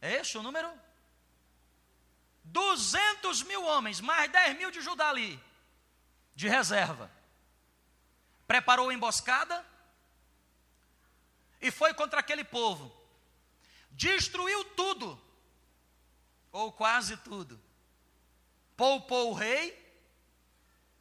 É 0.00 0.14
esse 0.14 0.36
o 0.36 0.42
número? 0.42 0.87
200 2.52 3.42
mil 3.44 3.64
homens, 3.64 4.00
mais 4.00 4.30
10 4.30 4.58
mil 4.58 4.70
de 4.70 4.80
Judá 4.80 5.08
ali, 5.08 5.40
de 6.34 6.48
reserva. 6.48 7.10
Preparou 8.46 8.88
a 8.88 8.94
emboscada 8.94 9.64
e 11.60 11.70
foi 11.70 11.94
contra 11.94 12.20
aquele 12.20 12.44
povo. 12.44 12.94
Destruiu 13.90 14.64
tudo, 14.64 15.20
ou 16.52 16.72
quase 16.72 17.16
tudo 17.18 17.68
poupou 18.78 19.32
o 19.32 19.34
rei. 19.34 19.76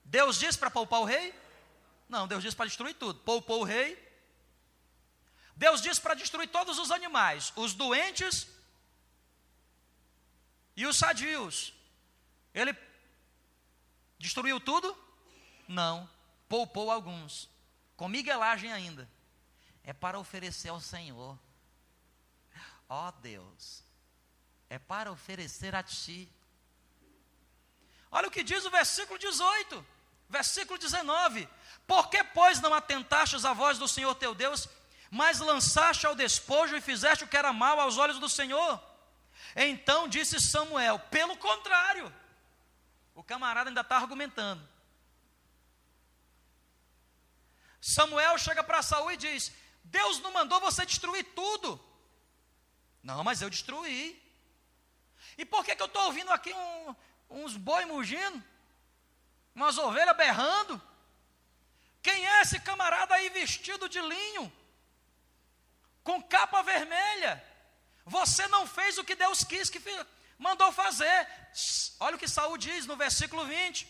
Deus 0.03 0.39
disse 0.39 0.57
para 0.57 0.71
poupar 0.71 0.99
o 0.99 1.05
rei? 1.05 1.33
Não, 2.09 2.27
Deus 2.27 2.41
disse 2.41 2.55
para 2.55 2.65
destruir 2.65 2.95
tudo. 2.95 3.19
Poupou 3.19 3.61
o 3.61 3.63
rei. 3.63 3.95
Deus 5.55 5.79
disse 5.79 6.01
para 6.01 6.15
destruir 6.15 6.49
todos 6.49 6.79
os 6.79 6.91
animais, 6.91 7.53
os 7.55 7.73
doentes 7.73 8.47
e 10.77 10.85
os 10.85 10.95
sadios. 10.95 11.73
Ele 12.53 12.77
destruiu 14.19 14.59
tudo? 14.59 14.95
Não, 15.67 16.07
poupou 16.47 16.91
alguns, 16.91 17.49
com 17.97 18.07
miguelagem 18.07 18.71
ainda. 18.71 19.09
É 19.83 19.91
para 19.91 20.19
oferecer 20.19 20.69
ao 20.69 20.79
Senhor. 20.79 21.37
Ó 22.87 23.07
oh, 23.07 23.11
Deus, 23.13 23.83
é 24.69 24.77
para 24.77 25.11
oferecer 25.11 25.75
a 25.75 25.81
Ti. 25.81 26.31
Olha 28.11 28.27
o 28.27 28.31
que 28.31 28.43
diz 28.43 28.63
o 28.63 28.69
versículo 28.69 29.19
18, 29.19 29.85
versículo 30.29 30.77
19: 30.79 31.49
Por 31.85 32.09
que, 32.09 32.23
pois, 32.23 32.61
não 32.61 32.73
atentastes 32.73 33.43
à 33.43 33.51
voz 33.51 33.77
do 33.77 33.87
Senhor 33.87 34.13
teu 34.15 34.33
Deus, 34.33 34.69
mas 35.09 35.39
lançaste 35.39 36.05
ao 36.05 36.15
despojo 36.15 36.75
e 36.75 36.81
fizeste 36.81 37.23
o 37.23 37.27
que 37.27 37.35
era 37.35 37.51
mal 37.51 37.79
aos 37.79 37.97
olhos 37.97 38.19
do 38.19 38.29
Senhor? 38.29 38.81
Então 39.59 40.07
disse 40.07 40.39
Samuel: 40.39 40.99
Pelo 40.99 41.35
contrário, 41.35 42.13
o 43.15 43.23
camarada 43.23 43.71
ainda 43.71 43.81
está 43.81 43.97
argumentando. 43.97 44.65
Samuel 47.81 48.37
chega 48.37 48.63
para 48.63 48.83
Saul 48.83 49.11
e 49.11 49.17
diz: 49.17 49.51
Deus 49.83 50.19
não 50.19 50.31
mandou 50.31 50.59
você 50.59 50.85
destruir 50.85 51.23
tudo. 51.33 51.83
Não, 53.01 53.23
mas 53.23 53.41
eu 53.41 53.49
destruí. 53.49 54.21
E 55.35 55.43
por 55.43 55.65
que, 55.65 55.75
que 55.75 55.81
eu 55.81 55.87
estou 55.87 56.03
ouvindo 56.03 56.31
aqui 56.31 56.53
um, 56.53 56.95
uns 57.29 57.57
boi 57.57 57.85
mugindo, 57.85 58.43
umas 59.55 59.77
ovelhas 59.77 60.15
berrando. 60.15 60.79
Quem 62.01 62.27
é 62.27 62.41
esse 62.41 62.59
camarada 62.59 63.15
aí 63.15 63.29
vestido 63.29 63.89
de 63.89 63.99
linho, 63.99 64.53
com 66.03 66.21
capa 66.21 66.61
vermelha? 66.61 67.43
Você 68.07 68.47
não 68.47 68.65
fez 68.65 68.97
o 68.97 69.03
que 69.03 69.15
Deus 69.15 69.43
quis 69.43 69.69
que 69.69 69.81
mandou 70.39 70.71
fazer. 70.71 71.27
Olha 71.99 72.15
o 72.15 72.19
que 72.19 72.27
Saul 72.27 72.57
diz 72.57 72.85
no 72.85 72.95
versículo 72.95 73.45
20. 73.45 73.87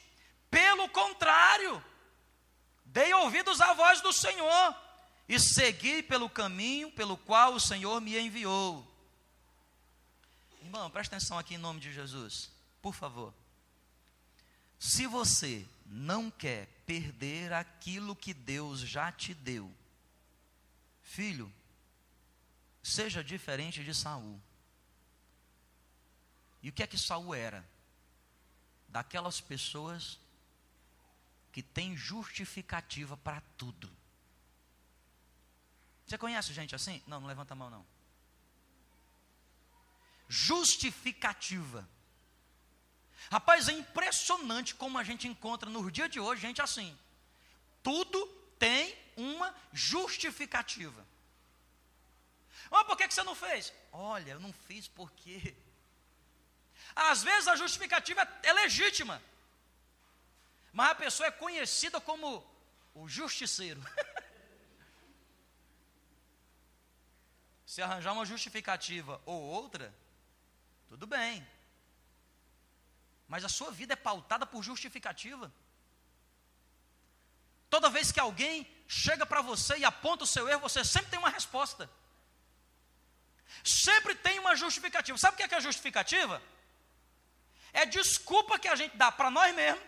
Pelo 0.49 0.89
contrário, 0.89 1.83
dei 2.85 3.13
ouvidos 3.13 3.61
à 3.61 3.73
voz 3.73 4.01
do 4.01 4.11
Senhor 4.11 4.75
e 5.29 5.39
segui 5.39 6.01
pelo 6.01 6.29
caminho 6.29 6.91
pelo 6.91 7.15
qual 7.17 7.53
o 7.53 7.59
Senhor 7.59 8.01
me 8.01 8.17
enviou. 8.17 8.85
Irmão, 10.63 10.89
presta 10.89 11.15
atenção 11.15 11.37
aqui 11.37 11.55
em 11.55 11.59
nome 11.59 11.79
de 11.79 11.93
Jesus, 11.93 12.49
por 12.81 12.95
favor. 12.95 13.33
Se 14.79 15.05
você 15.05 15.65
não 15.85 16.31
quer 16.31 16.67
perder 16.85 17.53
aquilo 17.53 18.15
que 18.15 18.33
Deus 18.33 18.79
já 18.79 19.11
te 19.11 19.33
deu, 19.33 19.71
filho, 21.03 21.51
seja 22.87 23.23
diferente 23.23 23.83
de 23.83 23.93
Saul. 23.93 24.41
E 26.61 26.69
o 26.69 26.73
que 26.73 26.81
é 26.81 26.87
que 26.87 26.97
Saul 26.97 27.35
era? 27.35 27.67
Daquelas 28.87 29.41
pessoas 29.41 30.19
que 31.51 31.61
têm 31.61 31.97
justificativa 31.97 33.17
para 33.17 33.41
tudo. 33.57 33.91
Você 36.05 36.17
conhece 36.17 36.53
gente 36.53 36.73
assim? 36.73 37.03
Não, 37.05 37.19
não 37.19 37.27
levanta 37.27 37.53
a 37.53 37.57
mão 37.57 37.69
não. 37.69 37.85
Justificativa. 40.29 41.87
Rapaz, 43.29 43.67
é 43.67 43.73
impressionante 43.73 44.73
como 44.75 44.97
a 44.97 45.03
gente 45.03 45.27
encontra 45.27 45.69
no 45.69 45.91
dia 45.91 46.07
de 46.07 46.19
hoje 46.19 46.41
gente 46.41 46.61
assim. 46.61 46.97
Tudo 47.83 48.25
tem 48.57 48.97
uma 49.17 49.53
justificativa. 49.73 51.05
Mas 52.69 52.85
por 52.85 52.97
que, 52.97 53.07
que 53.07 53.13
você 53.13 53.23
não 53.23 53.35
fez? 53.35 53.73
Olha, 53.91 54.31
eu 54.31 54.39
não 54.39 54.51
fiz 54.53 54.87
porque. 54.87 55.55
Às 56.95 57.23
vezes 57.23 57.47
a 57.47 57.55
justificativa 57.55 58.27
é 58.43 58.53
legítima, 58.53 59.21
mas 60.73 60.91
a 60.91 60.95
pessoa 60.95 61.27
é 61.27 61.31
conhecida 61.31 61.99
como 62.01 62.45
o 62.93 63.07
justiceiro. 63.07 63.81
Se 67.65 67.81
arranjar 67.81 68.13
uma 68.13 68.25
justificativa 68.25 69.21
ou 69.25 69.41
outra, 69.41 69.93
tudo 70.87 71.05
bem. 71.05 71.45
Mas 73.27 73.43
a 73.43 73.49
sua 73.49 73.71
vida 73.71 73.93
é 73.93 73.95
pautada 73.95 74.45
por 74.45 74.63
justificativa. 74.63 75.51
Toda 77.69 77.89
vez 77.89 78.11
que 78.11 78.19
alguém 78.19 78.65
chega 78.87 79.25
para 79.25 79.41
você 79.41 79.77
e 79.77 79.85
aponta 79.85 80.23
o 80.23 80.27
seu 80.27 80.47
erro, 80.47 80.61
você 80.61 80.83
sempre 80.83 81.11
tem 81.11 81.19
uma 81.19 81.29
resposta. 81.29 81.89
Sempre 83.63 84.15
tem 84.15 84.39
uma 84.39 84.55
justificativa. 84.55 85.17
Sabe 85.17 85.35
o 85.35 85.37
que 85.37 85.43
é, 85.43 85.47
que 85.47 85.55
é 85.55 85.61
justificativa? 85.61 86.41
É 87.73 87.85
desculpa 87.85 88.57
que 88.57 88.67
a 88.67 88.75
gente 88.75 88.95
dá 88.97 89.11
para 89.11 89.29
nós 89.29 89.53
mesmos, 89.55 89.83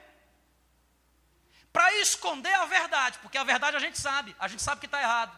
para 1.72 1.94
esconder 1.98 2.54
a 2.54 2.66
verdade, 2.66 3.20
porque 3.20 3.38
a 3.38 3.44
verdade 3.44 3.78
a 3.78 3.80
gente 3.80 3.98
sabe, 3.98 4.36
a 4.40 4.48
gente 4.48 4.62
sabe 4.62 4.80
que 4.82 4.86
está 4.86 5.02
errado. 5.02 5.38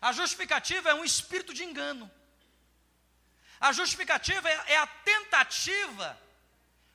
A 0.00 0.12
justificativa 0.12 0.90
é 0.90 0.94
um 0.94 1.04
espírito 1.04 1.52
de 1.54 1.64
engano. 1.64 2.10
A 3.60 3.72
justificativa 3.72 4.48
é, 4.48 4.72
é 4.74 4.76
a 4.76 4.86
tentativa 4.86 6.18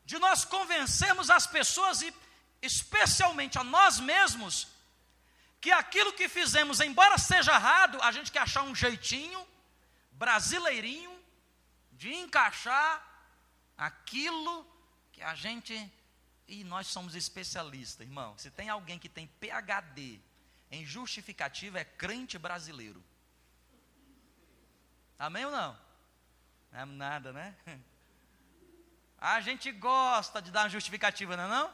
de 0.05 0.17
nós 0.19 0.45
convencermos 0.45 1.29
as 1.29 1.47
pessoas 1.47 2.01
e 2.01 2.13
especialmente 2.61 3.57
a 3.57 3.63
nós 3.63 3.99
mesmos 3.99 4.67
que 5.59 5.71
aquilo 5.71 6.13
que 6.13 6.27
fizemos, 6.27 6.79
embora 6.79 7.17
seja 7.17 7.53
errado, 7.53 8.01
a 8.01 8.11
gente 8.11 8.31
quer 8.31 8.39
achar 8.39 8.63
um 8.63 8.75
jeitinho 8.75 9.45
brasileirinho 10.13 11.17
de 11.91 12.13
encaixar 12.13 13.05
aquilo 13.77 14.65
que 15.11 15.21
a 15.21 15.35
gente 15.35 15.91
e 16.47 16.63
nós 16.63 16.87
somos 16.87 17.15
especialistas, 17.15 18.05
irmão. 18.05 18.37
Se 18.37 18.51
tem 18.51 18.69
alguém 18.69 18.99
que 18.99 19.09
tem 19.09 19.27
PhD 19.27 20.19
em 20.69 20.85
justificativa 20.85 21.79
é 21.79 21.85
crente 21.85 22.37
brasileiro. 22.37 23.03
Amém 25.17 25.45
ou 25.45 25.51
não? 25.51 25.79
Não 26.71 26.79
é 26.79 26.85
nada, 26.85 27.31
né? 27.31 27.55
A 29.17 29.39
gente 29.39 29.71
gosta 29.71 30.41
de 30.41 30.51
dar 30.51 30.63
uma 30.63 30.69
justificativa, 30.69 31.37
não 31.37 31.45
é 31.45 31.47
não? 31.47 31.73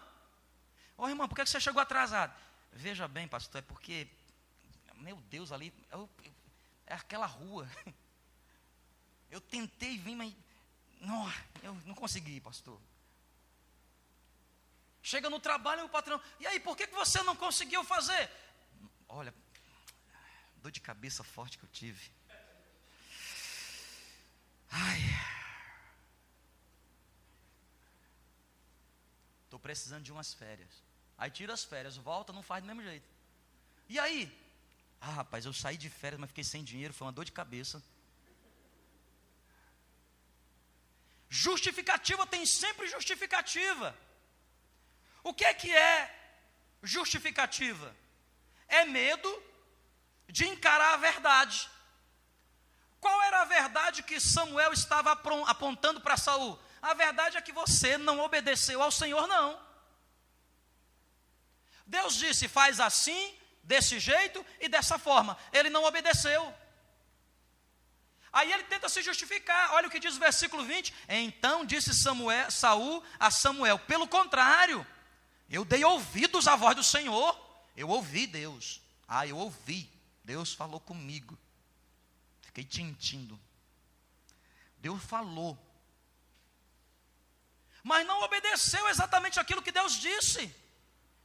Ô 0.98 1.08
irmão, 1.08 1.28
por 1.28 1.36
que 1.36 1.46
você 1.46 1.60
chegou 1.60 1.82
atrasado? 1.82 2.34
Veja 2.72 3.08
bem, 3.08 3.28
pastor, 3.28 3.60
é 3.60 3.62
porque, 3.64 4.08
meu 4.98 5.16
Deus, 5.32 5.52
ali 5.52 5.74
eu, 5.90 6.08
eu, 6.24 6.32
é 6.86 6.94
aquela 6.94 7.26
rua. 7.26 7.68
Eu 9.30 9.40
tentei 9.42 9.98
vir, 9.98 10.16
mas 10.16 10.34
não, 11.02 11.32
eu 11.62 11.74
não 11.86 11.96
consegui, 11.96 12.40
pastor. 12.42 12.80
Chega 15.02 15.30
no 15.30 15.40
trabalho, 15.40 15.86
o 15.86 15.90
patrão, 15.90 16.22
e 16.40 16.48
aí, 16.48 16.60
por 16.60 16.76
que 16.76 16.86
você 16.88 17.24
não 17.24 17.36
conseguiu 17.36 17.84
fazer? 17.84 18.30
Olha, 19.08 19.34
dor 20.58 20.72
de 20.72 20.82
cabeça 20.82 21.24
forte 21.24 21.58
que 21.58 21.64
eu 21.64 21.70
tive. 21.70 22.12
Ai. 24.70 25.00
Estou 29.46 29.60
precisando 29.60 30.04
de 30.04 30.12
umas 30.12 30.34
férias. 30.34 30.70
Aí 31.18 31.32
tira 31.32 31.54
as 31.54 31.64
férias, 31.64 31.98
volta, 31.98 32.32
não 32.32 32.44
faz 32.44 32.64
do 32.64 32.68
mesmo 32.68 32.84
jeito. 32.84 33.08
E 33.88 33.98
aí? 33.98 34.32
Ah, 35.02 35.12
rapaz, 35.12 35.46
eu 35.46 35.54
saí 35.54 35.76
de 35.76 35.90
férias, 35.90 36.20
mas 36.20 36.30
fiquei 36.30 36.44
sem 36.44 36.64
dinheiro, 36.64 36.94
foi 36.94 37.08
uma 37.08 37.12
dor 37.12 37.26
de 37.26 37.32
cabeça. 37.32 37.82
Justificativa 41.30 42.26
tem 42.26 42.46
sempre 42.46 42.88
justificativa. 42.88 43.96
O 45.24 45.34
que 45.34 45.46
é 45.46 45.54
que 45.54 45.72
é 45.72 46.16
justificativa? 46.82 47.96
É 48.68 48.86
medo 48.86 49.44
de 50.28 50.48
encarar 50.48 50.96
a 50.96 50.98
verdade. 50.98 51.70
Qual 53.00 53.22
era 53.24 53.42
a 53.42 53.46
verdade 53.46 54.04
que 54.04 54.20
Samuel 54.20 54.74
estava 54.74 55.12
apontando 55.48 56.02
para 56.02 56.18
Saul? 56.18 56.60
A 56.82 56.94
verdade 56.94 57.38
é 57.38 57.42
que 57.42 57.52
você 57.52 57.98
não 57.98 58.20
obedeceu 58.20 58.82
ao 58.82 58.92
Senhor, 58.92 59.28
não. 59.28 59.60
Deus 61.86 62.16
disse: 62.16 62.48
faz 62.48 62.80
assim, 62.80 63.38
desse 63.64 64.00
jeito 64.00 64.46
e 64.60 64.68
dessa 64.68 64.98
forma. 64.98 65.38
Ele 65.54 65.70
não 65.70 65.84
obedeceu. 65.84 66.54
Aí 68.32 68.52
ele 68.52 68.64
tenta 68.64 68.88
se 68.90 69.02
justificar. 69.02 69.74
Olha 69.74 69.88
o 69.88 69.92
que 69.92 70.00
diz 70.00 70.16
o 70.16 70.20
versículo 70.20 70.64
20. 70.64 70.94
Então 71.08 71.66
disse 71.66 71.94
Samuel, 71.94 72.50
Saul 72.52 73.04
a 73.20 73.32
Samuel: 73.32 73.80
pelo 73.80 74.08
contrário, 74.08 74.86
eu 75.50 75.66
dei 75.66 75.84
ouvidos 75.84 76.48
à 76.48 76.56
voz 76.56 76.76
do 76.76 76.84
Senhor. 76.84 77.38
Eu 77.76 77.90
ouvi 77.90 78.28
Deus. 78.28 78.82
Ah, 79.08 79.26
eu 79.26 79.38
ouvi. 79.38 79.90
Deus 80.24 80.54
falou 80.54 80.80
comigo. 80.80 81.38
Fiquei 82.42 82.64
tintindo. 82.64 83.40
Deus 84.78 85.04
falou 85.04 85.58
mas 87.84 88.06
não 88.06 88.22
obedeceu 88.22 88.88
exatamente 88.90 89.40
aquilo 89.40 89.62
que 89.62 89.72
Deus 89.72 89.94
disse. 89.94 90.54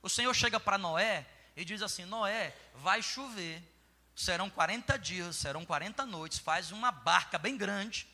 O 0.02 0.08
Senhor 0.08 0.32
chega 0.34 0.60
para 0.60 0.78
Noé 0.78 1.26
e 1.56 1.64
diz 1.64 1.82
assim: 1.82 2.04
Noé, 2.04 2.56
vai 2.76 3.02
chover, 3.02 3.62
serão 4.14 4.48
40 4.48 4.98
dias, 4.98 5.36
serão 5.36 5.64
40 5.64 6.06
noites, 6.06 6.38
faz 6.38 6.70
uma 6.70 6.90
barca 6.90 7.38
bem 7.38 7.56
grande. 7.56 8.06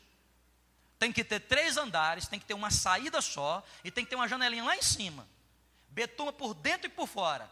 Tem 0.97 1.11
que 1.11 1.23
ter 1.23 1.39
três 1.39 1.77
andares, 1.77 2.27
tem 2.27 2.39
que 2.39 2.45
ter 2.45 2.53
uma 2.53 2.71
saída 2.71 3.21
só 3.21 3.63
e 3.83 3.89
tem 3.89 4.03
que 4.03 4.09
ter 4.09 4.15
uma 4.15 4.27
janelinha 4.27 4.63
lá 4.63 4.75
em 4.75 4.81
cima. 4.81 5.27
Betuma 5.89 6.31
por 6.31 6.53
dentro 6.53 6.87
e 6.87 6.89
por 6.89 7.07
fora. 7.07 7.49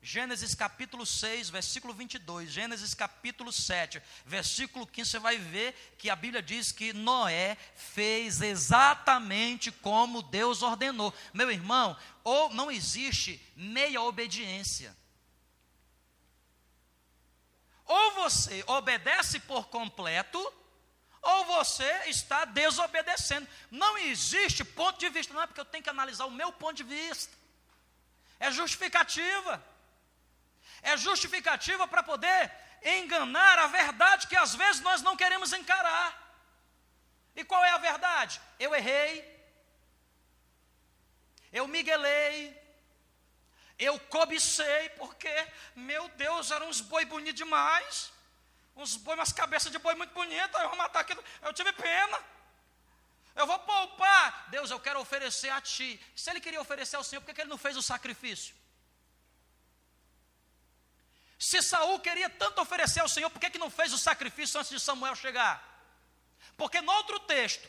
Gênesis 0.00 0.54
capítulo 0.54 1.06
6, 1.06 1.48
versículo 1.48 1.94
22, 1.94 2.50
Gênesis 2.50 2.92
capítulo 2.92 3.50
7, 3.50 4.02
versículo 4.26 4.86
15, 4.86 5.10
você 5.12 5.18
vai 5.18 5.38
ver 5.38 5.94
que 5.96 6.10
a 6.10 6.14
Bíblia 6.14 6.42
diz 6.42 6.70
que 6.70 6.92
Noé 6.92 7.56
fez 7.74 8.42
exatamente 8.42 9.72
como 9.72 10.20
Deus 10.20 10.60
ordenou. 10.60 11.12
Meu 11.32 11.50
irmão, 11.50 11.96
ou 12.22 12.52
não 12.52 12.70
existe 12.70 13.40
meia 13.56 14.02
obediência. 14.02 14.94
Ou 17.86 18.12
você 18.12 18.64
obedece 18.66 19.40
por 19.40 19.68
completo, 19.68 20.38
ou 21.22 21.44
você 21.46 21.90
está 22.06 22.44
desobedecendo. 22.44 23.48
Não 23.70 23.98
existe 23.98 24.64
ponto 24.64 24.98
de 24.98 25.08
vista, 25.08 25.32
não 25.34 25.42
é 25.42 25.46
porque 25.46 25.60
eu 25.60 25.64
tenho 25.64 25.84
que 25.84 25.90
analisar 25.90 26.26
o 26.26 26.30
meu 26.30 26.52
ponto 26.52 26.74
de 26.74 26.84
vista. 26.84 27.32
É 28.38 28.50
justificativa 28.50 29.62
é 30.84 30.96
justificativa 30.98 31.88
para 31.88 32.02
poder 32.02 32.52
enganar 32.84 33.58
a 33.58 33.66
verdade 33.66 34.26
que 34.26 34.36
às 34.36 34.54
vezes 34.54 34.82
nós 34.82 35.00
não 35.00 35.16
queremos 35.16 35.52
encarar. 35.52 36.08
E 37.34 37.42
qual 37.42 37.64
é 37.64 37.70
a 37.70 37.78
verdade? 37.78 38.40
Eu 38.60 38.74
errei, 38.74 39.12
eu 41.50 41.66
miguelei, 41.66 42.54
eu 43.78 43.98
cobicei, 44.00 44.88
porque, 44.90 45.34
meu 45.74 46.08
Deus, 46.10 46.50
eram 46.50 46.68
uns 46.68 46.80
boi 46.80 47.04
bonitos 47.04 47.34
demais, 47.34 48.12
uns 48.76 48.96
boi, 48.96 49.14
umas 49.14 49.32
cabeças 49.32 49.72
de 49.72 49.78
boi 49.78 49.94
muito 49.94 50.14
bonitas, 50.14 50.60
eu 50.62 50.68
vou 50.68 50.78
matar 50.78 51.00
aquilo, 51.00 51.22
eu 51.42 51.52
tive 51.52 51.72
pena. 51.72 52.18
Eu 53.36 53.46
vou 53.48 53.58
poupar. 53.58 54.48
Deus, 54.48 54.70
eu 54.70 54.78
quero 54.78 55.00
oferecer 55.00 55.48
a 55.48 55.60
ti. 55.60 56.00
Se 56.14 56.30
ele 56.30 56.40
queria 56.40 56.60
oferecer 56.60 56.94
ao 56.94 57.02
Senhor, 57.02 57.20
por 57.20 57.34
que 57.34 57.40
ele 57.40 57.50
não 57.50 57.58
fez 57.58 57.76
o 57.76 57.82
sacrifício? 57.82 58.54
Se 61.36 61.60
Saul 61.60 61.98
queria 61.98 62.30
tanto 62.30 62.60
oferecer 62.60 63.00
ao 63.00 63.08
Senhor, 63.08 63.28
por 63.30 63.40
que, 63.40 63.50
que 63.50 63.58
não 63.58 63.70
fez 63.70 63.92
o 63.92 63.98
sacrifício 63.98 64.58
antes 64.58 64.70
de 64.70 64.78
Samuel 64.78 65.16
chegar? 65.16 65.62
Porque 66.56 66.80
no 66.80 66.92
outro 66.92 67.18
texto, 67.20 67.68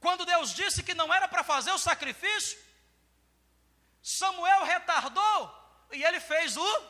Quando 0.00 0.24
Deus 0.24 0.54
disse 0.54 0.82
que 0.82 0.94
não 0.94 1.12
era 1.12 1.26
para 1.26 1.42
fazer 1.42 1.72
o 1.72 1.78
sacrifício, 1.78 2.58
Samuel 4.06 4.64
retardou 4.64 5.52
e 5.92 6.04
ele 6.04 6.20
fez 6.20 6.56
o. 6.56 6.82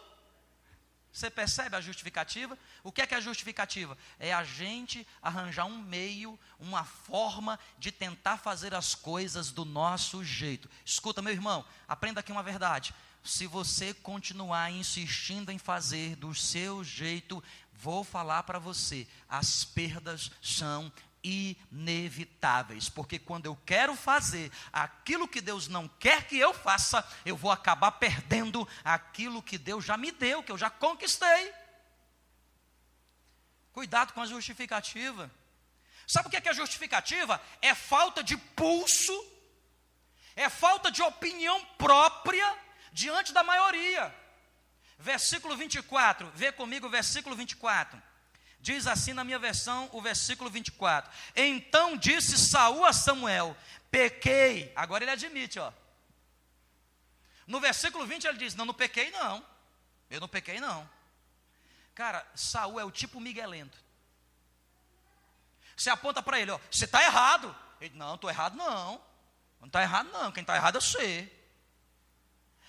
Você 1.11 1.31
percebe 1.31 1.75
a 1.75 1.81
justificativa? 1.81 2.59
O 2.85 2.93
que 2.93 3.01
é 3.01 3.07
que 3.07 3.15
é 3.15 3.17
a 3.17 3.23
justificativa? 3.23 3.97
É 4.19 4.35
a 4.35 4.45
gente 4.45 5.09
arranjar 5.23 5.65
um 5.65 5.79
meio, 5.79 6.39
uma 6.61 6.85
forma 6.85 7.59
de 7.79 7.91
tentar 7.91 8.37
fazer 8.37 8.75
as 8.75 8.95
coisas 8.95 9.51
do 9.51 9.65
nosso 9.65 10.23
jeito. 10.23 10.69
Escuta, 10.85 11.23
meu 11.23 11.33
irmão, 11.33 11.65
aprenda 11.89 12.21
aqui 12.21 12.31
uma 12.31 12.43
verdade. 12.43 12.95
Se 13.25 13.47
você 13.47 13.95
continuar 13.95 14.71
insistindo 14.71 15.51
em 15.51 15.57
fazer 15.57 16.17
do 16.17 16.35
seu 16.35 16.85
jeito, 16.85 17.43
vou 17.73 18.05
falar 18.05 18.43
para 18.43 18.59
você, 18.59 19.09
as 19.27 19.65
perdas 19.65 20.31
são 20.43 20.93
inevitáveis, 21.27 22.89
porque 22.89 23.19
quando 23.19 23.47
eu 23.47 23.57
quero 23.67 23.97
fazer 23.97 24.51
aquilo 24.73 25.27
que 25.27 25.41
Deus 25.41 25.67
não 25.67 25.89
quer 25.89 26.27
que 26.27 26.39
eu 26.39 26.55
faça, 26.55 27.07
eu 27.25 27.37
vou 27.37 27.51
acabar 27.51 27.93
perdendo 27.93 28.67
aquilo 28.85 29.43
que 29.43 29.59
Deus 29.59 29.85
já 29.85 29.97
me 29.97 30.13
deu, 30.13 30.43
que 30.43 30.53
eu 30.53 30.59
já 30.59 30.71
conquistei. 30.71 31.53
Cuidado 33.73 34.13
com 34.13 34.21
a 34.21 34.27
justificativa. 34.27 35.31
Sabe 36.07 36.29
o 36.29 36.31
que 36.31 36.37
é, 36.37 36.41
que 36.41 36.49
é 36.49 36.55
justificativa? 36.55 37.43
É 37.61 37.75
falta 37.75 38.23
de 38.23 38.37
pulso, 38.37 39.13
é 40.37 40.49
falta 40.49 40.91
de 40.91 41.03
opinião 41.03 41.63
própria 41.77 42.57
diante 42.93 43.33
da 43.33 43.43
maioria. 43.43 44.15
Versículo 44.99 45.57
24, 45.57 46.31
vê 46.35 46.53
comigo 46.53 46.87
o 46.87 46.91
versículo 46.91 47.35
24. 47.35 48.01
Diz 48.67 48.89
assim 48.89 49.13
na 49.13 49.23
minha 49.23 49.39
versão, 49.39 49.89
o 49.93 50.03
versículo 50.03 50.51
24. 50.51 51.09
Então 51.37 51.97
disse 51.97 52.37
Saul 52.37 52.85
a 52.85 52.93
Samuel: 52.93 53.57
Pequei. 53.93 54.73
Agora 54.75 55.05
ele 55.05 55.13
admite, 55.13 55.61
ó. 55.61 55.73
No 57.47 57.61
versículo 57.61 58.05
20 58.05 58.25
ele 58.25 58.39
diz: 58.39 58.57
Não, 58.57 58.65
não 58.65 58.75
pequei, 58.75 59.13
não. 59.13 59.47
Eu 60.11 60.19
não 60.19 60.27
pequei, 60.27 60.59
não. 60.59 60.91
Cara, 61.95 62.27
Saul 62.35 62.81
é 62.81 62.85
o 62.85 62.91
tipo 62.91 63.21
miguelento. 63.21 63.79
Você 65.77 65.89
aponta 65.89 66.21
para 66.21 66.41
ele, 66.41 66.51
ó, 66.51 66.59
você 66.69 66.87
está 66.87 67.01
errado. 67.05 67.55
Ele, 67.81 67.95
não, 67.97 68.17
estou 68.17 68.29
errado, 68.29 68.57
não. 68.57 69.01
Não 69.61 69.69
está 69.69 69.81
errado, 69.81 70.11
não. 70.11 70.33
Quem 70.33 70.41
está 70.41 70.57
errado 70.57 70.79
é 70.79 70.81
você. 70.81 71.33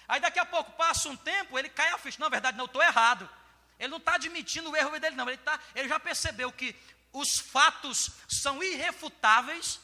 Aí 0.07 0.19
daqui 0.19 0.37
a 0.37 0.45
pouco 0.45 0.73
passa 0.73 1.09
um 1.09 1.17
tempo, 1.17 1.57
ele 1.57 1.69
cai 1.69 1.89
a 1.89 1.97
ficha. 1.97 2.19
Na 2.19 2.29
verdade, 2.29 2.55
não, 2.55 2.65
estou 2.65 2.83
errado. 2.83 3.27
Ele 3.79 3.89
não 3.89 3.97
está 3.97 4.15
admitindo 4.15 4.71
o 4.71 4.75
erro 4.75 4.99
dele, 4.99 5.15
não. 5.15 5.27
Ele, 5.27 5.37
tá, 5.37 5.59
ele 5.75 5.87
já 5.87 5.99
percebeu 5.99 6.51
que 6.51 6.75
os 7.13 7.37
fatos 7.37 8.11
são 8.27 8.61
irrefutáveis, 8.63 9.79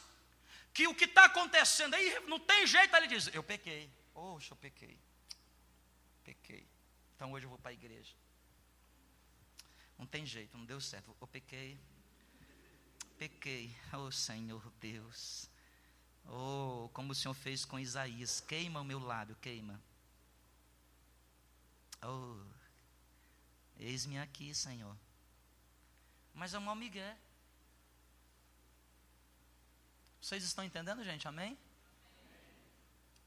que 0.72 0.86
o 0.88 0.94
que 0.94 1.04
está 1.04 1.26
acontecendo 1.26 1.94
aí 1.94 2.20
não 2.26 2.40
tem 2.40 2.66
jeito. 2.66 2.94
Ele 2.96 3.06
diz: 3.06 3.28
Eu 3.32 3.42
pequei. 3.42 3.90
Poxa, 4.12 4.52
eu 4.52 4.56
pequei. 4.56 4.98
Pequei. 6.24 6.66
Então 7.14 7.32
hoje 7.32 7.46
eu 7.46 7.50
vou 7.50 7.58
para 7.58 7.70
a 7.70 7.74
igreja. 7.74 8.14
Não 9.98 10.06
tem 10.06 10.26
jeito, 10.26 10.56
não 10.56 10.64
deu 10.64 10.80
certo. 10.80 11.16
Eu 11.20 11.26
pequei. 11.26 11.78
Pequei. 13.16 13.74
Oh 13.92 14.10
Senhor 14.10 14.72
Deus. 14.80 15.48
Oh, 16.26 16.88
como 16.92 17.12
o 17.12 17.14
Senhor 17.14 17.34
fez 17.34 17.64
com 17.64 17.78
Isaías. 17.78 18.40
Queima 18.40 18.80
o 18.80 18.84
meu 18.84 18.98
lábio, 18.98 19.36
queima. 19.40 19.80
Oh, 22.02 22.44
Eis-me 23.78 24.18
aqui, 24.18 24.54
Senhor. 24.54 24.96
Mas 26.34 26.54
é 26.54 26.58
um 26.58 26.74
migué. 26.74 27.16
Vocês 30.20 30.42
estão 30.42 30.64
entendendo, 30.64 31.04
gente? 31.04 31.28
Amém? 31.28 31.56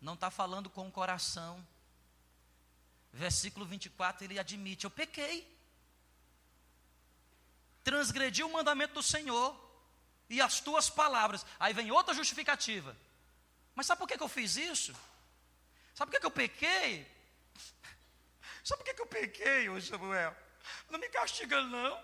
Não 0.02 0.14
está 0.14 0.30
falando 0.30 0.70
com 0.70 0.88
o 0.88 0.92
coração. 0.92 1.66
Versículo 3.14 3.66
24, 3.66 4.26
ele 4.26 4.40
admite: 4.40 4.86
Eu 4.86 4.92
pequei. 4.92 5.56
Transgredi 7.84 8.44
o 8.44 8.52
mandamento 8.52 8.96
do 8.96 9.04
Senhor 9.04 9.56
e 10.30 10.42
as 10.42 10.60
tuas 10.60 10.90
palavras. 10.90 11.46
Aí 11.60 11.74
vem 11.74 11.92
outra 11.92 12.14
justificativa. 12.14 12.96
Mas 13.74 13.86
sabe 13.86 14.00
por 14.00 14.08
que, 14.08 14.18
que 14.18 14.24
eu 14.24 14.28
fiz 14.28 14.58
isso? 14.58 14.94
Sabe 15.94 16.10
por 16.10 16.16
que, 16.16 16.20
que 16.20 16.26
eu 16.26 16.32
pequei? 16.32 17.17
Sabe 18.68 18.84
por 18.84 18.94
que, 18.94 19.02
eu 19.02 19.08
pequei, 19.08 19.70
ô 19.70 19.80
Samuel? 19.80 20.36
Não 20.90 21.00
me 21.00 21.08
castiga, 21.08 21.62
não. 21.62 22.04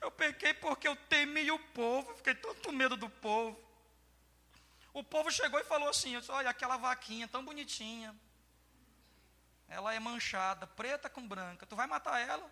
Eu 0.00 0.08
pequei 0.08 0.54
porque 0.54 0.86
eu 0.86 0.94
temi 0.94 1.50
o 1.50 1.58
povo, 1.80 2.14
fiquei 2.14 2.32
tanto 2.36 2.72
medo 2.72 2.96
do 2.96 3.10
povo. 3.10 3.60
O 4.92 5.02
povo 5.02 5.32
chegou 5.32 5.58
e 5.58 5.64
falou 5.64 5.88
assim: 5.88 6.16
disse, 6.16 6.30
Olha, 6.30 6.48
aquela 6.48 6.76
vaquinha 6.76 7.26
tão 7.26 7.44
bonitinha. 7.44 8.14
Ela 9.66 9.94
é 9.94 9.98
manchada, 9.98 10.64
preta 10.64 11.10
com 11.10 11.26
branca. 11.26 11.66
Tu 11.66 11.74
vai 11.74 11.88
matar 11.88 12.20
ela? 12.20 12.48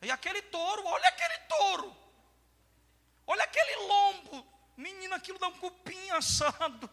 E 0.00 0.10
aquele 0.10 0.40
touro, 0.40 0.82
olha 0.86 1.08
aquele 1.08 1.38
touro. 1.40 1.94
Olha 3.26 3.44
aquele 3.44 3.76
lombo. 3.86 4.46
Menino, 4.78 5.14
aquilo 5.14 5.38
dá 5.38 5.48
um 5.48 5.58
cupim 5.58 6.10
assado. 6.12 6.88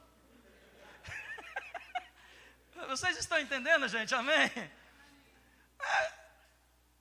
Vocês 2.85 3.17
estão 3.17 3.39
entendendo, 3.39 3.87
gente? 3.87 4.13
Amém? 4.13 4.51
É, 5.79 6.13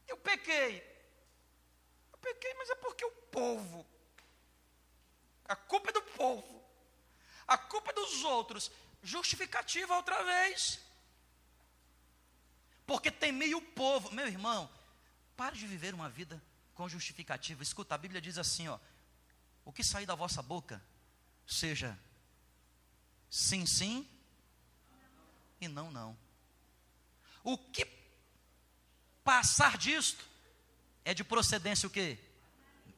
eu 0.09 0.17
pequei. 0.17 0.79
Eu 2.13 2.19
pequei, 2.19 2.55
mas 2.55 2.71
é 2.71 2.75
porque 2.77 3.05
o 3.05 3.11
povo. 3.11 3.87
A 5.45 5.55
culpa 5.55 5.91
é 5.91 5.93
do 5.93 6.03
povo. 6.03 6.65
A 7.47 7.59
culpa 7.59 7.91
é 7.91 7.95
dos 7.95 8.25
outros. 8.25 8.71
Justificativa 9.03 9.95
outra 9.95 10.23
vez. 10.25 10.81
Porque 12.87 13.11
temei 13.11 13.55
o 13.55 13.61
povo. 13.61 14.11
Meu 14.13 14.27
irmão, 14.27 14.71
pare 15.37 15.57
de 15.57 15.67
viver 15.67 15.95
uma 15.95 16.09
vida 16.09 16.43
com 16.75 16.89
justificativa. 16.89 17.63
Escuta, 17.63 17.95
a 17.95 17.99
Bíblia 17.99 18.21
diz 18.21 18.39
assim, 18.39 18.69
ó. 18.69 18.79
O 19.65 19.73
que 19.73 19.83
sair 19.83 20.07
da 20.07 20.15
vossa 20.15 20.43
boca, 20.43 20.83
seja 21.47 21.99
sim, 23.29 23.67
sim 23.67 24.09
e 25.61 25.69
não, 25.69 25.91
não. 25.91 26.17
O 27.43 27.57
que 27.57 27.87
passar 29.25 29.77
disto 29.79 30.25
é 31.05 31.15
de 31.15 31.25
procedência 31.25 31.87
o 31.87 31.91
quê? 31.91 32.19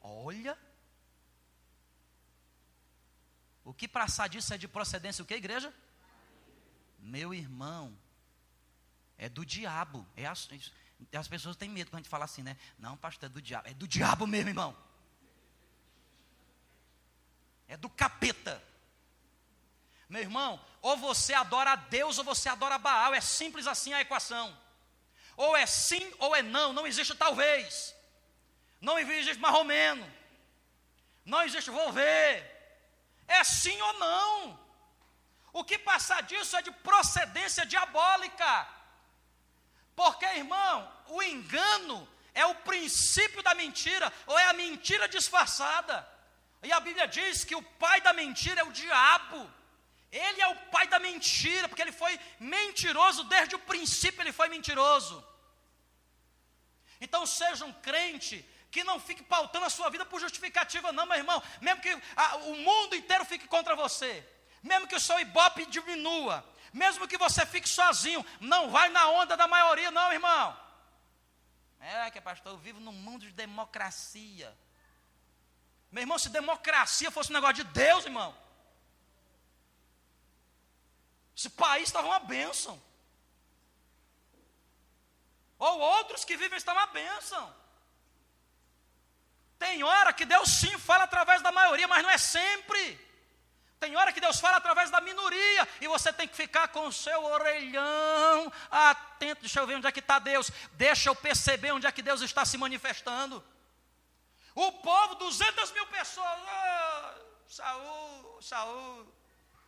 Olha. 0.01 0.57
O 3.63 3.73
que 3.73 3.87
passar 3.87 4.27
disso 4.27 4.53
é 4.53 4.57
de 4.57 4.67
procedência 4.67 5.23
o 5.23 5.25
quê, 5.25 5.35
igreja? 5.35 5.73
Meu 6.99 7.33
irmão, 7.33 7.97
é 9.17 9.29
do 9.29 9.45
diabo. 9.45 10.07
É 10.15 10.25
as, 10.25 10.49
as 11.13 11.27
pessoas 11.27 11.55
têm 11.55 11.69
medo 11.69 11.89
quando 11.91 11.99
a 11.99 12.03
gente 12.03 12.09
fala 12.09 12.25
assim, 12.25 12.41
né? 12.41 12.57
Não, 12.77 12.97
pastor, 12.97 13.27
é 13.27 13.29
do 13.29 13.41
diabo. 13.41 13.67
É 13.67 13.73
do 13.73 13.87
diabo 13.87 14.25
mesmo, 14.25 14.49
irmão. 14.49 14.75
É 17.67 17.77
do 17.77 17.89
capeta. 17.89 18.61
Meu 20.09 20.21
irmão, 20.21 20.59
ou 20.81 20.97
você 20.97 21.35
adora 21.35 21.73
a 21.73 21.75
Deus 21.75 22.17
ou 22.17 22.23
você 22.23 22.49
adora 22.49 22.79
Baal, 22.79 23.13
é 23.13 23.21
simples 23.21 23.67
assim 23.67 23.93
a 23.93 24.01
equação. 24.01 24.57
Ou 25.37 25.55
é 25.55 25.65
sim 25.65 26.11
ou 26.17 26.35
é 26.35 26.41
não, 26.41 26.73
não 26.73 26.87
existe 26.87 27.13
talvez. 27.15 27.95
Não 28.81 28.97
existe 28.97 29.39
marromeno. 29.39 30.11
Não 31.23 31.43
existe 31.43 31.69
vou 31.69 31.91
ver. 31.91 32.43
É 33.27 33.43
sim 33.43 33.79
ou 33.79 33.93
não. 33.99 34.59
O 35.53 35.63
que 35.63 35.77
passar 35.77 36.23
disso 36.23 36.57
é 36.57 36.61
de 36.61 36.71
procedência 36.71 37.65
diabólica. 37.65 38.67
Porque, 39.95 40.25
irmão, 40.25 40.91
o 41.07 41.21
engano 41.21 42.07
é 42.33 42.45
o 42.45 42.55
princípio 42.55 43.43
da 43.43 43.53
mentira, 43.53 44.11
ou 44.25 44.39
é 44.39 44.45
a 44.45 44.53
mentira 44.53 45.07
disfarçada. 45.07 46.07
E 46.63 46.71
a 46.71 46.79
Bíblia 46.79 47.07
diz 47.07 47.43
que 47.43 47.55
o 47.55 47.61
pai 47.61 48.01
da 48.01 48.13
mentira 48.13 48.61
é 48.61 48.63
o 48.63 48.71
diabo. 48.71 49.58
Ele 50.11 50.41
é 50.41 50.47
o 50.47 50.55
pai 50.71 50.87
da 50.87 50.99
mentira, 50.99 51.67
porque 51.67 51.81
ele 51.81 51.91
foi 51.91 52.19
mentiroso 52.39 53.23
desde 53.25 53.55
o 53.55 53.59
princípio, 53.59 54.21
ele 54.21 54.31
foi 54.31 54.49
mentiroso. 54.49 55.23
Então 56.99 57.25
seja 57.25 57.63
um 57.65 57.73
crente 57.73 58.43
que 58.71 58.83
não 58.83 58.99
fique 58.99 59.23
pautando 59.23 59.65
a 59.65 59.69
sua 59.69 59.89
vida 59.89 60.05
por 60.05 60.19
justificativa, 60.19 60.91
não, 60.91 61.05
meu 61.05 61.17
irmão. 61.17 61.41
Mesmo 61.61 61.81
que 61.81 62.01
a, 62.15 62.35
o 62.37 62.55
mundo 62.55 62.95
inteiro 62.95 63.23
fique 63.25 63.47
contra 63.47 63.75
você, 63.75 64.27
mesmo 64.63 64.87
que 64.87 64.95
o 64.95 64.99
seu 64.99 65.19
ibope 65.19 65.65
diminua, 65.67 66.43
mesmo 66.73 67.07
que 67.07 67.17
você 67.17 67.45
fique 67.45 67.69
sozinho, 67.69 68.25
não 68.39 68.69
vai 68.69 68.89
na 68.89 69.07
onda 69.09 69.37
da 69.37 69.47
maioria, 69.47 69.91
não, 69.91 70.11
irmão. 70.11 70.57
É 71.79 72.11
que 72.11 72.19
pastor, 72.19 72.53
eu 72.53 72.57
vivo 72.57 72.79
num 72.79 72.91
mundo 72.91 73.25
de 73.25 73.31
democracia. 73.31 74.55
Meu 75.91 76.01
irmão, 76.01 76.19
se 76.19 76.29
democracia 76.29 77.09
fosse 77.09 77.31
um 77.31 77.33
negócio 77.33 77.55
de 77.55 77.63
Deus, 77.63 78.05
irmão. 78.05 78.35
Esse 81.39 81.49
país 81.51 81.87
estava 81.87 82.05
uma 82.05 82.19
bênção. 82.19 82.75
Ou 85.57 85.79
outros 85.79 86.25
que 86.25 86.35
vivem 86.35 86.57
estão 86.57 86.73
uma 86.73 86.87
bênção. 86.87 87.55
Tem 89.57 89.81
hora 89.81 90.11
que 90.11 90.25
Deus 90.25 90.49
sim 90.49 90.77
fala 90.77 91.05
através 91.05 91.41
da 91.41 91.49
maioria, 91.49 91.87
mas 91.87 92.03
não 92.03 92.09
é 92.09 92.17
sempre. 92.17 92.83
Tem 93.79 93.95
hora 93.95 94.11
que 94.11 94.19
Deus 94.19 94.37
fala 94.37 94.57
através 94.57 94.91
da 94.91 94.99
minoria 94.99 95.65
e 95.79 95.87
você 95.87 96.11
tem 96.11 96.27
que 96.27 96.35
ficar 96.35 96.67
com 96.67 96.87
o 96.87 96.91
seu 96.91 97.23
orelhão 97.23 98.51
atento. 98.69 99.39
Deixa 99.39 99.61
eu 99.61 99.67
ver 99.67 99.75
onde 99.75 99.87
é 99.87 99.93
que 99.93 100.01
está 100.01 100.19
Deus. 100.19 100.51
Deixa 100.73 101.09
eu 101.09 101.15
perceber 101.15 101.71
onde 101.71 101.87
é 101.87 101.91
que 101.93 102.01
Deus 102.01 102.19
está 102.19 102.43
se 102.43 102.57
manifestando. 102.57 103.41
O 104.53 104.73
povo, 104.73 105.15
200 105.15 105.71
mil 105.71 105.87
pessoas. 105.87 106.27
Oh, 106.27 107.47
Saul, 107.47 108.41
Saul. 108.41 109.18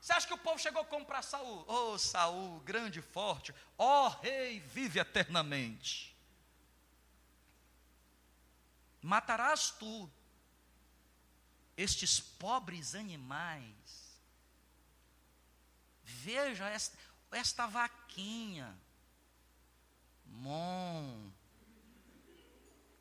Você 0.02 0.14
acha 0.14 0.28
que 0.28 0.34
o 0.34 0.38
povo 0.38 0.60
chegou 0.60 0.84
como 0.86 1.06
para 1.06 1.22
Saul? 1.22 1.64
Oh, 1.68 1.98
Saul, 1.98 2.60
grande 2.62 3.00
e 3.00 3.04
forte. 3.04 3.54
Ó 3.78 4.08
oh, 4.08 4.10
rei, 4.22 4.60
vive 4.60 5.00
eternamente. 5.00 6.18
Matarás 9.02 9.72
tu 9.72 10.12
estes 11.78 12.20
pobres 12.20 12.94
animais 12.94 14.12
Veja 16.04 16.68
esta, 16.70 16.98
esta 17.32 17.66
vaquinha. 17.66 18.78
Mon. 20.26 21.32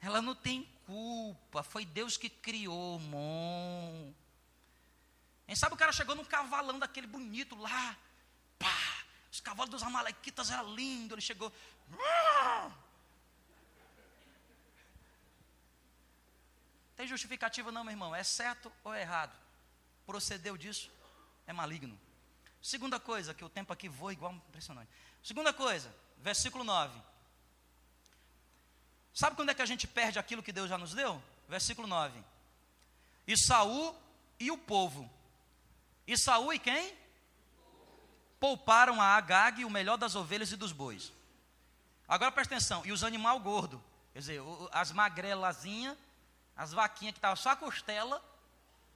Ela 0.00 0.22
não 0.22 0.34
tem 0.34 0.64
culpa. 0.86 1.62
Foi 1.62 1.84
Deus 1.84 2.16
que 2.16 2.30
criou, 2.30 2.98
Mon. 2.98 4.14
Quem 5.50 5.56
sabe 5.56 5.74
o 5.74 5.76
cara 5.76 5.90
chegou 5.90 6.14
num 6.14 6.24
cavalão 6.24 6.78
daquele 6.78 7.08
bonito 7.08 7.56
lá. 7.56 7.96
Pá! 8.56 9.02
Os 9.32 9.40
cavalos 9.40 9.68
dos 9.68 9.82
amalequitas 9.82 10.48
eram 10.48 10.72
lindos. 10.76 11.14
Ele 11.14 11.20
chegou. 11.20 11.52
Tem 16.94 17.04
justificativa 17.04 17.72
não, 17.72 17.82
meu 17.82 17.90
irmão? 17.90 18.14
É 18.14 18.22
certo 18.22 18.72
ou 18.84 18.94
é 18.94 19.00
errado? 19.00 19.36
Procedeu 20.06 20.56
disso? 20.56 20.88
É 21.48 21.52
maligno. 21.52 21.98
Segunda 22.62 23.00
coisa, 23.00 23.34
que 23.34 23.44
o 23.44 23.48
tempo 23.48 23.72
aqui 23.72 23.88
voa 23.88 24.12
igual 24.12 24.32
impressionante. 24.32 24.88
Segunda 25.20 25.52
coisa, 25.52 25.92
versículo 26.18 26.62
9. 26.62 26.96
Sabe 29.12 29.34
quando 29.34 29.50
é 29.50 29.54
que 29.54 29.62
a 29.62 29.66
gente 29.66 29.88
perde 29.88 30.16
aquilo 30.16 30.44
que 30.44 30.52
Deus 30.52 30.70
já 30.70 30.78
nos 30.78 30.94
deu? 30.94 31.20
Versículo 31.48 31.88
9. 31.88 32.22
E 33.26 33.36
Saul 33.36 34.00
e 34.38 34.52
o 34.52 34.56
povo. 34.56 35.18
E 36.10 36.18
Saul 36.18 36.52
e 36.52 36.58
quem? 36.58 36.92
Pouparam 38.40 39.00
a 39.00 39.14
Agag 39.14 39.64
o 39.64 39.70
melhor 39.70 39.96
das 39.96 40.16
ovelhas 40.16 40.50
e 40.50 40.56
dos 40.56 40.72
bois. 40.72 41.12
Agora 42.08 42.32
presta 42.32 42.56
atenção, 42.56 42.84
e 42.84 42.90
os 42.90 43.04
animal 43.04 43.38
gordo, 43.38 43.80
quer 44.12 44.18
dizer, 44.18 44.42
as 44.72 44.90
magrelazinhas, 44.90 45.96
as 46.56 46.72
vaquinhas 46.72 47.12
que 47.12 47.18
estavam 47.18 47.36
só 47.36 47.50
a 47.50 47.56
costela, 47.56 48.20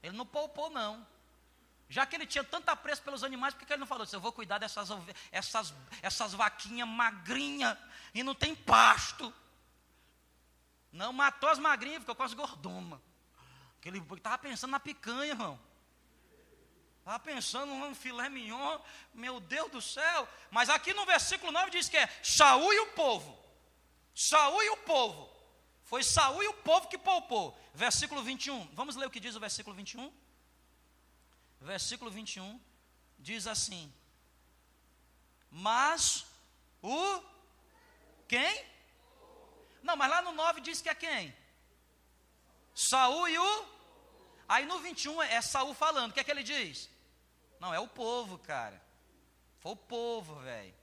ele 0.02 0.16
não 0.16 0.26
poupou 0.26 0.70
não. 0.70 1.06
Já 1.88 2.04
que 2.04 2.16
ele 2.16 2.26
tinha 2.26 2.42
tanto 2.42 2.68
apreço 2.70 3.02
pelos 3.02 3.22
animais, 3.22 3.54
por 3.54 3.64
que 3.64 3.72
ele 3.72 3.78
não 3.78 3.86
falou 3.86 4.02
assim? 4.02 4.16
Eu 4.16 4.20
vou 4.20 4.32
cuidar 4.32 4.58
dessas 4.58 4.88
essas, 5.30 5.72
essas 6.02 6.34
vaquinhas 6.34 6.88
magrinhas 6.88 7.78
e 8.12 8.24
não 8.24 8.34
tem 8.34 8.56
pasto. 8.56 9.32
Não, 10.90 11.12
matou 11.12 11.48
as 11.48 11.60
magrinhas, 11.60 12.00
ficou 12.00 12.16
com 12.16 12.24
as 12.24 12.34
gordomas. 12.34 12.98
Ele 13.84 13.98
estava 14.16 14.38
pensando 14.38 14.72
na 14.72 14.80
picanha, 14.80 15.30
irmão. 15.30 15.73
Estava 17.04 17.18
pensando 17.18 17.74
num 17.74 17.94
filé 17.94 18.30
mignon, 18.30 18.78
meu 19.12 19.38
Deus 19.38 19.70
do 19.70 19.82
céu. 19.82 20.26
Mas 20.50 20.70
aqui 20.70 20.94
no 20.94 21.04
versículo 21.04 21.52
9 21.52 21.70
diz 21.70 21.86
que 21.86 21.98
é 21.98 22.08
Saúl 22.22 22.72
e 22.72 22.80
o 22.80 22.86
povo. 22.92 23.38
Saúl 24.14 24.62
e 24.62 24.70
o 24.70 24.76
povo. 24.78 25.30
Foi 25.82 26.02
Saúl 26.02 26.42
e 26.42 26.48
o 26.48 26.54
povo 26.54 26.88
que 26.88 26.96
poupou. 26.96 27.54
Versículo 27.74 28.22
21. 28.22 28.70
Vamos 28.72 28.96
ler 28.96 29.06
o 29.06 29.10
que 29.10 29.20
diz 29.20 29.36
o 29.36 29.40
versículo 29.40 29.76
21? 29.76 30.10
versículo 31.64 32.10
21, 32.10 32.60
diz 33.18 33.46
assim: 33.46 33.92
Mas 35.50 36.26
o 36.82 37.22
quem? 38.28 38.64
Não, 39.82 39.96
mas 39.96 40.10
lá 40.10 40.22
no 40.22 40.32
9 40.32 40.60
diz 40.60 40.80
que 40.80 40.88
é 40.88 40.94
quem? 40.94 41.34
Saul 42.74 43.28
e 43.28 43.38
o. 43.38 43.74
Aí 44.48 44.66
no 44.66 44.78
21 44.78 45.22
é 45.22 45.40
Saul 45.40 45.74
falando. 45.74 46.10
O 46.10 46.14
que 46.14 46.20
é 46.20 46.24
que 46.24 46.30
ele 46.30 46.42
diz? 46.42 46.90
Não, 47.60 47.72
é 47.72 47.78
o 47.78 47.88
povo, 47.88 48.38
cara. 48.38 48.80
Foi 49.60 49.72
o 49.72 49.76
povo, 49.76 50.36
velho. 50.36 50.74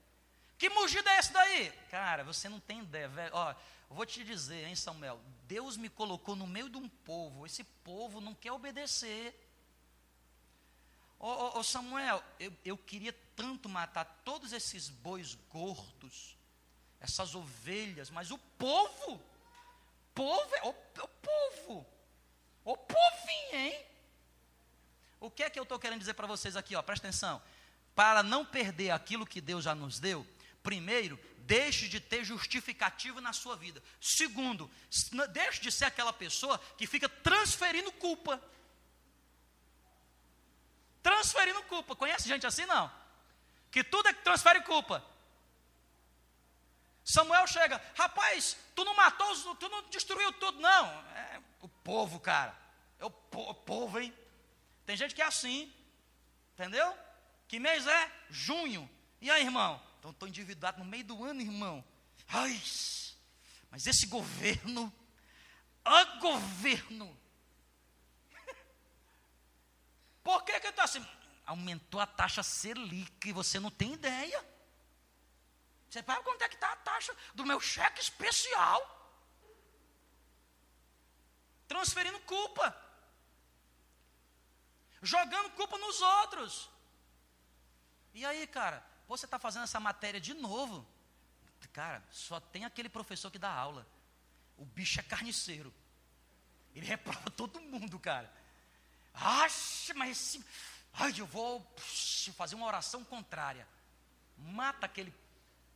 Que 0.57 0.69
mugido 0.69 1.07
é 1.09 1.19
esse 1.19 1.33
daí? 1.33 1.71
Cara, 1.89 2.23
você 2.23 2.47
não 2.47 2.59
tem 2.59 2.79
ideia, 2.79 3.07
velho. 3.07 3.31
Ó, 3.33 3.55
vou 3.89 4.05
te 4.05 4.23
dizer, 4.23 4.67
hein, 4.67 4.75
Samuel. 4.75 5.19
Deus 5.47 5.77
me 5.77 5.89
colocou 5.89 6.35
no 6.35 6.47
meio 6.47 6.69
de 6.69 6.77
um 6.77 6.87
povo. 6.87 7.45
Esse 7.45 7.63
povo 7.63 8.21
não 8.21 8.33
quer 8.33 8.51
obedecer. 8.51 9.35
Ô, 11.19 11.27
oh, 11.27 11.59
oh, 11.59 11.63
Samuel, 11.63 12.23
eu, 12.39 12.51
eu 12.65 12.75
queria 12.75 13.13
tanto 13.35 13.69
matar 13.69 14.05
todos 14.25 14.53
esses 14.53 14.89
bois 14.89 15.35
gordos, 15.49 16.35
essas 16.99 17.35
ovelhas, 17.35 18.09
mas 18.09 18.31
o 18.31 18.39
povo, 18.39 19.21
povo, 20.15 20.55
é 20.55 20.63
o, 20.63 20.69
o 20.69 21.07
povo, 21.07 21.85
o 22.65 22.75
povinho, 22.75 23.55
hein? 23.55 23.85
O 25.21 25.31
que 25.31 25.43
é 25.43 25.49
que 25.49 25.57
eu 25.57 25.63
estou 25.63 25.79
querendo 25.79 25.99
dizer 25.99 26.15
para 26.15 26.27
vocês 26.27 26.57
aqui, 26.57 26.75
ó, 26.75 26.81
presta 26.81 27.07
atenção. 27.07 27.41
Para 27.95 28.21
não 28.21 28.43
perder 28.43 28.91
aquilo 28.91 29.25
que 29.25 29.39
Deus 29.39 29.63
já 29.63 29.73
nos 29.73 29.99
deu, 29.99 30.27
primeiro, 30.61 31.17
deixe 31.37 31.87
de 31.87 32.01
ter 32.01 32.25
justificativo 32.25 33.21
na 33.21 33.31
sua 33.31 33.55
vida. 33.55 33.81
Segundo, 34.01 34.69
deixe 35.31 35.61
de 35.61 35.71
ser 35.71 35.85
aquela 35.85 36.11
pessoa 36.11 36.59
que 36.77 36.85
fica 36.85 37.07
transferindo 37.07 37.89
culpa 37.93 38.41
transferindo 41.01 41.61
culpa. 41.63 41.95
Conhece 41.95 42.27
gente 42.27 42.45
assim? 42.45 42.65
Não. 42.65 42.91
Que 43.69 43.83
tudo 43.83 44.09
é 44.09 44.13
que 44.13 44.23
transfere 44.23 44.61
culpa. 44.61 45.03
Samuel 47.03 47.47
chega, 47.47 47.81
rapaz, 47.95 48.55
tu 48.75 48.85
não 48.85 48.95
matou, 48.95 49.55
tu 49.55 49.67
não 49.69 49.89
destruiu 49.89 50.31
tudo, 50.33 50.59
não. 50.59 50.87
É 51.15 51.41
o 51.61 51.67
povo, 51.67 52.19
cara. 52.19 52.55
É 52.99 53.05
o, 53.05 53.09
po 53.09 53.49
o 53.49 53.53
povo, 53.53 53.99
hein? 53.99 54.13
Tem 54.91 54.97
gente 54.97 55.15
que 55.15 55.21
é 55.21 55.25
assim, 55.25 55.73
entendeu? 56.53 56.93
Que 57.47 57.61
mês 57.61 57.87
é? 57.87 58.11
Junho. 58.29 58.91
E 59.21 59.31
aí, 59.31 59.41
irmão? 59.41 59.81
Então, 59.97 60.11
estou 60.11 60.27
endividado 60.27 60.79
no 60.79 60.83
meio 60.83 61.05
do 61.05 61.23
ano, 61.23 61.39
irmão. 61.39 61.81
Ai, 62.27 62.61
mas 63.69 63.87
esse 63.87 64.05
governo, 64.07 64.93
o 65.85 66.19
governo, 66.19 67.17
por 70.21 70.43
que 70.43 70.59
que 70.59 70.67
está 70.67 70.83
assim? 70.83 71.07
Aumentou 71.45 72.01
a 72.01 72.05
taxa 72.05 72.43
Selic 72.43 73.31
você 73.31 73.61
não 73.61 73.71
tem 73.71 73.93
ideia. 73.93 74.45
Você 75.89 76.03
sabe 76.03 76.21
quanto 76.21 76.41
é 76.41 76.49
que 76.49 76.55
está 76.55 76.69
a 76.69 76.75
taxa 76.75 77.15
do 77.33 77.45
meu 77.45 77.61
cheque 77.61 78.01
especial? 78.01 79.15
Transferindo 81.69 82.19
culpa. 82.23 82.90
Jogando 85.01 85.49
culpa 85.51 85.77
nos 85.77 86.01
outros. 86.01 86.69
E 88.13 88.25
aí, 88.25 88.45
cara, 88.45 88.85
você 89.07 89.25
está 89.25 89.39
fazendo 89.39 89.63
essa 89.63 89.79
matéria 89.79 90.19
de 90.19 90.33
novo. 90.33 90.85
Cara, 91.73 92.03
só 92.11 92.39
tem 92.39 92.65
aquele 92.65 92.89
professor 92.89 93.31
que 93.31 93.39
dá 93.39 93.51
aula. 93.51 93.87
O 94.57 94.65
bicho 94.65 94.99
é 94.99 95.03
carniceiro. 95.03 95.73
Ele 96.75 96.85
reprova 96.87 97.29
todo 97.31 97.61
mundo, 97.61 97.99
cara. 97.99 98.31
Acha, 99.13 99.93
mas 99.93 100.11
esse, 100.11 100.45
ai, 100.93 101.13
eu 101.17 101.25
vou 101.25 101.65
fazer 102.35 102.55
uma 102.55 102.67
oração 102.67 103.03
contrária. 103.03 103.67
Mata 104.37 104.85
aquele 104.85 105.13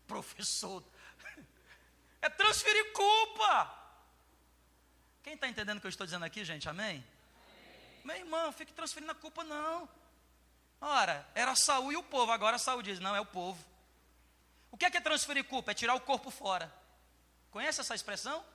professor. 0.08 0.84
É 2.22 2.30
transferir 2.30 2.92
culpa. 2.92 3.86
Quem 5.22 5.36
está 5.36 5.48
entendendo 5.48 5.78
o 5.78 5.82
que 5.82 5.86
eu 5.86 5.90
estou 5.90 6.08
dizendo 6.08 6.26
aqui, 6.26 6.44
gente? 6.44 6.68
Amém? 6.68 7.06
Meu 8.06 8.15
irmão, 8.15 8.52
fique 8.52 8.72
transferindo 8.72 9.12
a 9.12 9.15
culpa, 9.15 9.44
não. 9.44 9.89
Ora, 10.80 11.28
era 11.34 11.56
Saul 11.56 11.91
e 11.91 11.98
o 11.98 12.04
povo, 12.04 12.32
agora 12.32 12.60
Saul 12.60 12.84
diz, 12.84 13.00
não, 13.00 13.15
é 13.15 13.20
o 13.20 13.26
povo. 13.26 13.65
O 14.70 14.78
que 14.78 14.86
é, 14.86 14.91
que 14.91 14.98
é 14.98 15.02
transferir 15.02 15.44
culpa? 15.46 15.72
É 15.72 15.74
tirar 15.74 15.96
o 15.96 16.00
corpo 16.00 16.30
fora. 16.30 16.72
Conhece 17.50 17.82
essa 17.82 17.96
expressão? 17.96 18.46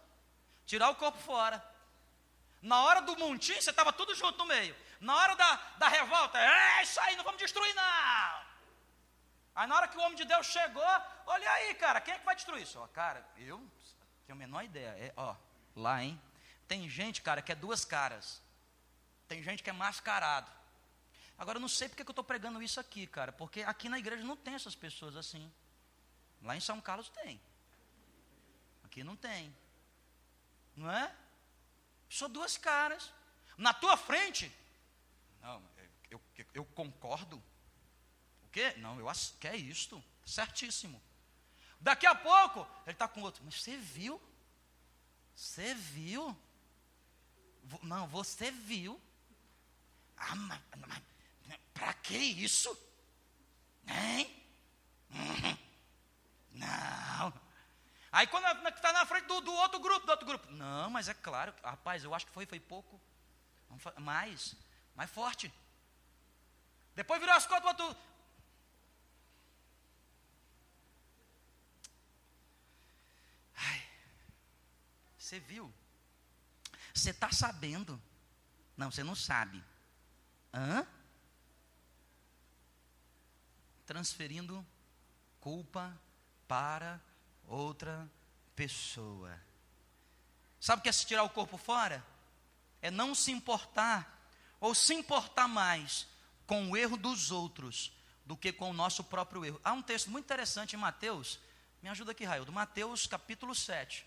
Tirar 0.65 0.89
o 0.91 0.95
corpo 0.95 1.19
fora. 1.19 1.61
Na 2.63 2.85
hora 2.85 3.01
do 3.03 3.19
montinho, 3.19 3.61
você 3.61 3.71
estava 3.71 3.93
tudo 3.93 4.15
junto 4.15 4.39
no 4.39 4.47
meio. 4.47 4.77
Na 5.01 5.17
hora 5.17 5.35
da, 5.35 5.57
da 5.79 5.89
revolta, 5.89 6.39
é 6.39 6.83
isso 6.85 7.01
aí, 7.01 7.17
não 7.17 7.25
vamos 7.25 7.41
destruir, 7.41 7.75
não. 7.75 8.45
Aí 9.57 9.67
na 9.67 9.75
hora 9.75 9.89
que 9.89 9.99
o 9.99 10.01
homem 10.01 10.15
de 10.15 10.27
Deus 10.27 10.47
chegou, 10.47 10.87
olha 11.27 11.51
aí, 11.51 11.75
cara, 11.75 12.01
quem 12.01 12.15
é 12.15 12.19
que 12.21 12.25
vai 12.25 12.37
destruir 12.37 12.63
isso? 12.63 12.79
Ó, 12.79 12.87
cara, 12.87 13.27
eu 13.37 13.59
tenho 14.27 14.37
a 14.37 14.43
menor 14.47 14.63
ideia. 14.63 14.91
É, 14.91 15.13
ó, 15.17 15.35
lá, 15.75 16.05
hein? 16.05 16.23
Tem 16.69 16.89
gente, 16.89 17.21
cara, 17.21 17.43
que 17.43 17.51
é 17.51 17.57
duas 17.57 17.85
caras. 17.85 18.41
Tem 19.31 19.45
gente 19.45 19.63
que 19.63 19.71
é 19.71 19.73
mascarado. 19.73 20.51
Agora, 21.39 21.57
eu 21.57 21.61
não 21.61 21.69
sei 21.69 21.89
porque 21.89 22.03
que 22.03 22.11
eu 22.11 22.13
estou 22.13 22.25
pregando 22.25 22.61
isso 22.61 22.81
aqui, 22.81 23.07
cara, 23.07 23.31
porque 23.31 23.63
aqui 23.63 23.89
na 23.89 23.97
igreja 23.97 24.25
não 24.25 24.37
tem 24.37 24.55
essas 24.55 24.75
pessoas 24.75 25.15
assim. 25.15 25.49
Lá 26.43 26.57
em 26.57 26.61
São 26.61 26.81
Carlos 26.81 27.09
tem. 27.11 27.41
Aqui 28.83 29.05
não 29.05 29.15
tem. 29.15 29.55
Não 30.75 30.91
é? 30.91 31.15
Só 32.09 32.27
duas 32.27 32.57
caras. 32.57 33.13
Na 33.57 33.73
tua 33.73 33.97
frente. 33.97 34.53
Não, 35.41 35.63
eu, 36.11 36.21
eu 36.53 36.65
concordo. 36.65 37.41
O 38.43 38.49
quê? 38.49 38.75
Não, 38.79 38.99
eu 38.99 39.09
acho 39.09 39.35
que 39.35 39.47
é 39.47 39.55
isto. 39.55 40.03
Certíssimo. 40.27 41.01
Daqui 41.79 42.05
a 42.05 42.17
pouco, 42.17 42.67
ele 42.85 42.95
está 42.97 43.07
com 43.07 43.23
outro. 43.23 43.45
Mas 43.45 43.63
você 43.63 43.77
viu? 43.77 44.21
Você 45.37 45.73
viu? 45.73 46.37
Não, 47.81 48.09
você 48.09 48.51
viu. 48.51 49.01
Ah, 50.21 50.35
mas, 50.37 50.61
mas 51.47 51.59
para 51.73 51.95
que 51.95 52.17
isso? 52.17 52.71
Hein? 53.89 54.45
Uhum. 55.11 55.59
Não. 56.53 57.33
Aí 58.13 58.27
quando 58.27 58.45
está 58.69 58.93
na 58.93 59.07
frente 59.07 59.27
do, 59.27 59.41
do, 59.41 59.53
outro 59.53 59.81
grupo, 59.81 60.05
do 60.07 60.11
outro 60.11 60.27
grupo. 60.27 60.51
Não, 60.53 60.91
mas 60.91 61.09
é 61.09 61.15
claro, 61.15 61.55
rapaz, 61.65 62.05
eu 62.05 62.15
acho 62.15 62.27
que 62.27 62.33
foi, 62.33 62.45
foi 62.45 62.61
pouco. 62.61 63.01
Mais, 63.99 64.55
mais 64.95 65.11
forte. 65.11 65.53
Depois 66.95 67.21
virou 67.21 67.35
as 67.35 67.47
costas 67.47 67.77
do 67.77 67.85
outro. 67.85 68.03
Ai, 73.57 73.89
você 75.17 75.41
viu? 75.41 75.73
Você 76.93 77.11
está 77.11 77.31
sabendo? 77.33 78.01
Não, 78.77 78.91
você 78.91 79.05
não 79.05 79.15
sabe. 79.15 79.63
Hã? 80.53 80.87
Transferindo 83.87 84.65
culpa 85.41 85.99
para 86.47 87.01
outra 87.47 88.09
pessoa. 88.55 89.41
Sabe 90.61 90.81
o 90.81 90.83
que 90.83 90.89
é 90.89 90.93
se 90.93 91.07
tirar 91.07 91.23
o 91.23 91.31
corpo 91.31 91.57
fora? 91.57 92.05
É 92.83 92.91
não 92.91 93.15
se 93.15 93.31
importar, 93.31 94.29
ou 94.61 94.75
se 94.75 94.95
importar 94.95 95.49
mais 95.49 96.07
com 96.47 96.71
o 96.71 96.77
erro 96.77 96.97
dos 96.97 97.31
outros 97.31 97.93
do 98.27 98.37
que 98.37 98.53
com 98.53 98.71
o 98.71 98.75
nosso 98.75 99.03
próprio 99.03 99.45
erro. 99.45 99.61
Há 99.65 99.73
um 99.73 99.83
texto 99.83 100.11
muito 100.11 100.25
interessante 100.25 100.77
em 100.77 100.79
Mateus, 100.79 101.41
me 101.83 101.89
ajuda 101.89 102.13
aqui, 102.13 102.25
Raio, 102.25 102.45
do 102.45 102.53
Mateus 102.53 103.07
capítulo 103.07 103.55
7, 103.55 104.07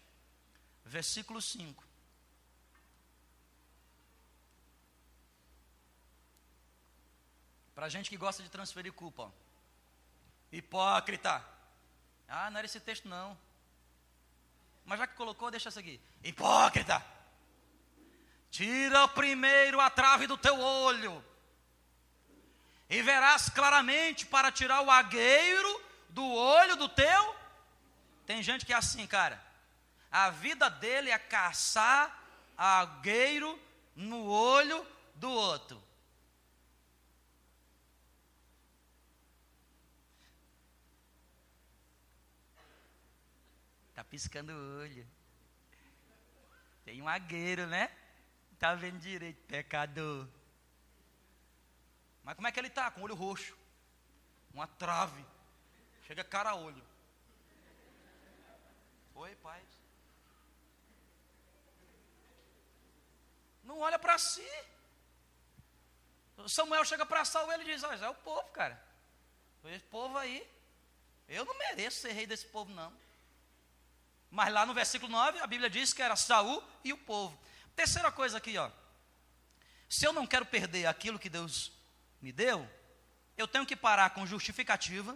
versículo 0.86 1.42
5. 1.42 1.84
Para 7.76 7.90
gente 7.90 8.10
que 8.10 8.18
gosta 8.18 8.44
de 8.44 8.50
transferir 8.50 8.94
culpa. 8.94 9.32
Hipócrita. 10.52 11.44
Ah, 12.28 12.50
não 12.50 12.60
era 12.60 12.66
esse 12.66 12.80
texto 12.80 13.08
não. 13.08 13.38
Mas 14.86 15.00
já 15.00 15.08
que 15.08 15.16
colocou, 15.16 15.50
deixa 15.50 15.70
isso 15.70 15.80
aqui. 15.80 16.00
Hipócrita. 16.24 17.04
Tira 18.52 19.08
primeiro 19.08 19.80
a 19.80 19.90
trave 19.90 20.28
do 20.28 20.38
teu 20.38 20.60
olho. 20.60 21.24
E 22.90 23.02
verás 23.02 23.50
claramente 23.50 24.26
para 24.26 24.52
tirar 24.52 24.82
o 24.82 24.92
agueiro 24.92 25.82
do 26.10 26.24
olho 26.24 26.76
do 26.76 26.88
teu. 26.88 27.36
Tem 28.26 28.44
gente 28.44 28.66
que 28.66 28.74
é 28.74 28.76
assim, 28.76 29.08
cara. 29.08 29.44
A 30.12 30.30
vida 30.30 30.70
dele 30.70 31.10
é 31.10 31.18
caçar 31.18 32.24
agueiro 32.56 33.60
no 33.96 34.28
olho 34.28 34.86
do 35.16 35.32
outro. 35.32 35.82
Piscando 44.14 44.54
o 44.54 44.80
olho. 44.80 45.08
Tem 46.86 47.02
um 47.02 47.10
agueiro, 47.10 47.66
né? 47.66 47.92
Está 48.52 48.76
vendo 48.76 49.00
direito, 49.00 49.42
pecador. 49.48 50.28
Mas 52.24 52.36
como 52.36 52.48
é 52.48 52.52
que 52.52 52.60
ele 52.60 52.68
está? 52.68 52.92
Com 52.92 53.02
o 53.02 53.06
olho 53.06 53.16
roxo. 53.16 53.58
Uma 54.54 54.68
trave. 54.68 55.26
Chega 56.06 56.24
cara 56.24 56.52
a 56.52 56.56
olho. 56.56 56.84
Oi, 59.16 59.36
pai. 59.38 59.66
Não 63.64 63.80
olha 63.80 63.98
para 63.98 64.20
si. 64.20 64.48
Samuel 66.48 66.86
chega 66.86 67.04
para 67.04 67.26
Saul 67.26 67.52
e 67.52 67.56
ele 67.56 67.64
diz: 67.64 67.82
Olha, 67.82 68.06
é 68.06 68.10
o 68.10 68.14
povo, 68.14 68.48
cara. 68.52 68.80
Esse 69.64 69.86
povo 69.86 70.16
aí. 70.20 70.48
Eu 71.28 71.46
não 71.46 71.58
mereço 71.58 72.02
ser 72.02 72.12
rei 72.12 72.28
desse 72.28 72.46
povo, 72.46 72.72
não. 72.72 73.03
Mas 74.34 74.52
lá 74.52 74.66
no 74.66 74.74
versículo 74.74 75.12
9, 75.12 75.42
a 75.42 75.46
Bíblia 75.46 75.70
diz 75.70 75.94
que 75.94 76.02
era 76.02 76.16
Saul 76.16 76.64
e 76.84 76.92
o 76.92 76.98
povo. 76.98 77.40
Terceira 77.76 78.12
coisa 78.12 78.40
aqui, 78.40 78.58
ó. 78.58 78.68
Se 79.88 80.08
eu 80.08 80.12
não 80.12 80.26
quero 80.26 80.44
perder 80.44 80.88
aquilo 80.88 81.20
que 81.20 81.30
Deus 81.30 81.72
me 82.20 82.32
deu, 82.32 82.68
eu 83.38 83.48
tenho 83.48 83.64
que 83.64 83.76
parar 83.76 84.10
com 84.10 84.26
justificativa, 84.26 85.16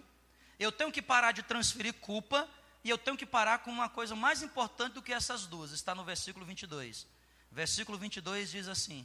eu 0.56 0.70
tenho 0.70 0.92
que 0.92 1.02
parar 1.02 1.32
de 1.32 1.42
transferir 1.42 1.94
culpa, 1.94 2.48
e 2.84 2.90
eu 2.90 2.96
tenho 2.96 3.16
que 3.16 3.26
parar 3.26 3.58
com 3.58 3.72
uma 3.72 3.88
coisa 3.88 4.14
mais 4.14 4.40
importante 4.40 4.92
do 4.92 5.02
que 5.02 5.12
essas 5.12 5.48
duas, 5.48 5.72
está 5.72 5.96
no 5.96 6.04
versículo 6.04 6.46
22. 6.46 7.04
Versículo 7.50 7.98
22 7.98 8.52
diz 8.52 8.68
assim: 8.68 9.04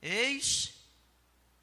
Eis, 0.00 0.72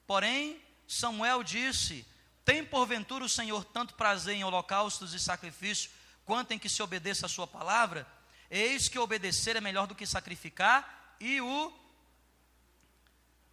porém, 0.06 0.62
Samuel 0.88 1.41
disse: 1.41 2.06
Tem 2.45 2.63
porventura 2.63 3.25
o 3.25 3.30
Senhor 3.30 3.65
tanto 3.65 3.95
prazer 3.95 4.36
em 4.36 4.43
holocaustos 4.43 5.15
e 5.15 5.19
sacrifícios 5.19 5.89
quanto 6.29 6.51
em 6.51 6.59
que 6.59 6.69
se 6.69 6.83
obedeça 6.83 7.25
a 7.25 7.29
sua 7.29 7.47
palavra, 7.47 8.05
eis 8.51 8.87
que 8.87 8.99
obedecer 8.99 9.55
é 9.55 9.61
melhor 9.61 9.87
do 9.87 9.95
que 9.95 10.05
sacrificar, 10.05 11.15
e 11.19 11.41
o 11.41 11.73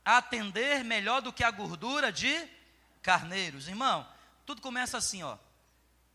atender 0.05 0.85
melhor 0.85 1.23
do 1.23 1.33
que 1.33 1.43
a 1.43 1.51
gordura 1.51 2.13
de 2.13 2.47
carneiros. 3.01 3.67
Irmão, 3.67 4.07
tudo 4.45 4.61
começa 4.61 4.99
assim, 4.99 5.23
ó. 5.23 5.39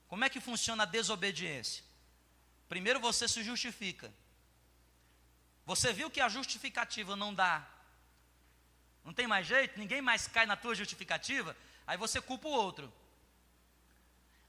Como 0.07 0.23
é 0.23 0.29
que 0.29 0.39
funciona 0.39 0.83
a 0.83 0.85
desobediência? 0.85 1.83
Primeiro 2.69 2.99
você 2.99 3.27
se 3.27 3.43
justifica. 3.43 4.13
Você 5.65 5.91
viu 5.91 6.11
que 6.11 6.21
a 6.21 6.29
justificativa 6.29 7.15
não 7.15 7.33
dá. 7.33 7.67
Não 9.03 9.13
tem 9.13 9.25
mais 9.25 9.47
jeito, 9.47 9.79
ninguém 9.79 9.99
mais 9.99 10.27
cai 10.27 10.45
na 10.45 10.55
tua 10.55 10.75
justificativa, 10.75 11.57
aí 11.87 11.97
você 11.97 12.21
culpa 12.21 12.47
o 12.47 12.51
outro. 12.51 12.93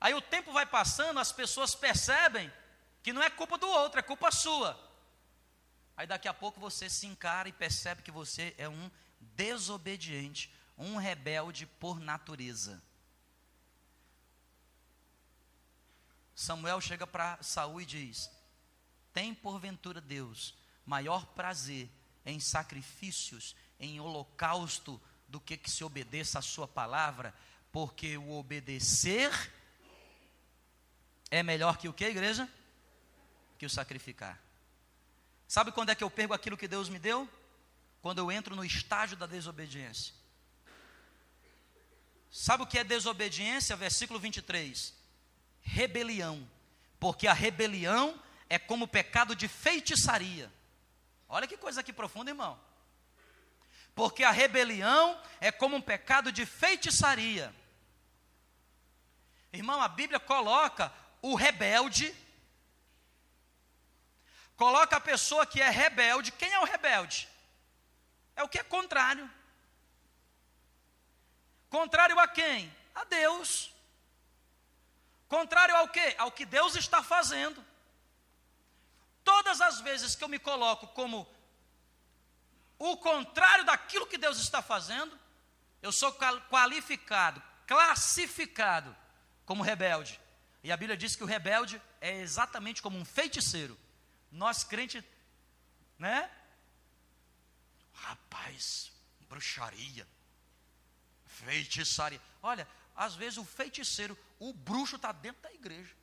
Aí 0.03 0.15
o 0.15 0.21
tempo 0.21 0.53
vai 0.53 0.67
passando, 0.67 1.21
as 1.21 1.31
pessoas 1.31 1.77
percebem 1.77 2.53
que 3.05 3.13
não 3.13 3.23
é 3.23 3.31
culpa 3.31 3.57
do 3.57 3.69
outro, 3.69 4.01
é 4.01 4.03
culpa 4.03 4.33
sua. 4.33 4.77
Aí 5.97 6.09
daqui 6.09 6.27
a 6.27 6.35
pouco 6.35 6.59
você 6.59 6.91
se 6.91 7.07
encara 7.07 7.49
e 7.49 7.53
percebe 7.53 8.03
que 8.03 8.11
você 8.11 8.53
é 8.59 8.69
um 8.69 8.91
desobediente, 9.21 10.53
um 10.77 10.97
rebelde 10.97 11.67
por 11.67 12.01
natureza. 12.01 12.83
Samuel 16.35 16.81
chega 16.81 17.07
para 17.07 17.41
Saul 17.41 17.81
e 17.81 17.87
diz: 17.87 18.29
Tem 19.13 19.33
porventura 19.33 20.01
Deus 20.01 20.53
maior 20.85 21.27
prazer 21.27 21.89
em 22.27 22.41
sacrifícios, 22.41 23.55
em 23.79 24.01
holocausto, 24.01 25.01
do 25.29 25.39
que 25.39 25.57
que 25.57 25.71
se 25.71 25.85
obedeça 25.85 26.41
a 26.41 26.43
sua 26.43 26.67
palavra, 26.67 27.33
porque 27.71 28.19
o 28.19 28.33
obedecer 28.33 29.31
é 31.33 31.43
melhor 31.43 31.79
que 31.79 31.89
o 31.89 31.95
que, 31.95 32.05
igreja? 32.05 32.47
Que 33.59 33.65
o 33.65 33.71
sacrificar. 33.71 34.39
Sabe 35.49 35.73
quando 35.73 35.89
é 35.89 35.95
que 35.95 36.05
eu 36.05 36.11
pego 36.11 36.35
aquilo 36.35 36.59
que 36.59 36.69
Deus 36.69 36.91
me 36.91 36.99
deu? 36.99 37.27
Quando 38.03 38.19
eu 38.19 38.31
entro 38.31 38.55
no 38.55 38.63
estágio 38.63 39.17
da 39.17 39.25
desobediência. 39.25 40.13
Sabe 42.31 42.65
o 42.65 42.67
que 42.67 42.79
é 42.79 42.85
desobediência? 42.85 43.75
Versículo 43.75 44.21
23. 44.21 44.95
Rebelião. 45.63 46.47
Porque 47.01 47.27
a 47.27 47.33
rebelião 47.33 48.23
é 48.51 48.59
como 48.59 48.87
pecado 48.87 49.35
de 49.35 49.49
feitiçaria. 49.49 50.53
Olha 51.31 51.47
que 51.47 51.57
coisa 51.57 51.81
aqui 51.81 51.95
profunda, 51.95 52.31
irmão. 52.31 52.61
Porque 53.95 54.23
a 54.23 54.31
rebelião 54.31 55.19
é 55.41 55.51
como 55.51 55.77
um 55.77 55.81
pecado 55.81 56.31
de 56.31 56.45
feitiçaria. 56.45 57.55
Irmão, 59.51 59.81
a 59.81 59.89
Bíblia 59.89 60.21
coloca 60.21 60.93
o 61.23 61.37
rebelde, 61.37 62.15
coloca 64.57 64.97
a 64.97 65.01
pessoa 65.01 65.47
que 65.47 65.63
é 65.63 65.71
rebelde. 65.71 66.33
Quem 66.33 66.53
é 66.53 66.59
o 66.59 66.65
rebelde? 66.65 67.29
É 68.35 68.43
o 68.43 68.49
que 68.49 68.59
é 68.59 68.65
contrário. 68.65 69.31
Contrário 71.71 72.19
a 72.19 72.27
quem? 72.27 72.75
A 72.95 73.05
Deus. 73.05 73.73
Contrário 75.29 75.77
ao 75.77 75.89
que? 75.89 76.15
Ao 76.19 76.31
que 76.33 76.45
Deus 76.45 76.75
está 76.75 77.03
fazendo. 77.03 77.65
Todas 79.25 79.61
as 79.61 79.81
vezes 79.81 80.17
que 80.17 80.25
eu 80.25 80.29
me 80.29 80.39
coloco 80.39 80.89
como 80.89 81.27
o 82.79 82.97
contrário 82.97 83.65
daquilo 83.65 84.09
que 84.09 84.19
Deus 84.19 84.39
está 84.39 84.61
fazendo, 84.61 85.17
eu 85.81 85.93
sou 85.93 86.13
qualificado, 86.51 87.41
classificado 87.67 88.95
como 89.47 89.63
rebelde. 89.63 90.21
E 90.63 90.71
a 90.71 90.77
Bíblia 90.77 90.97
diz 90.97 91.17
que 91.17 91.25
o 91.25 91.27
rebelde 91.27 91.81
é 92.01 92.21
exatamente 92.21 92.81
como 92.81 92.97
um 92.97 93.05
feiticeiro. 93.05 93.79
Nós 94.31 94.63
crente, 94.63 95.05
né? 95.99 96.31
Rapaz, 97.95 98.93
bruxaria, 99.29 100.07
feitiçaria. 101.27 102.21
Olha, 102.43 102.67
às 102.95 103.15
vezes 103.15 103.39
o 103.39 103.45
feiticeiro, 103.45 104.17
o 104.39 104.53
bruxo 104.53 104.97
está 104.97 105.11
dentro 105.11 105.43
da 105.43 105.53
igreja. 105.53 105.95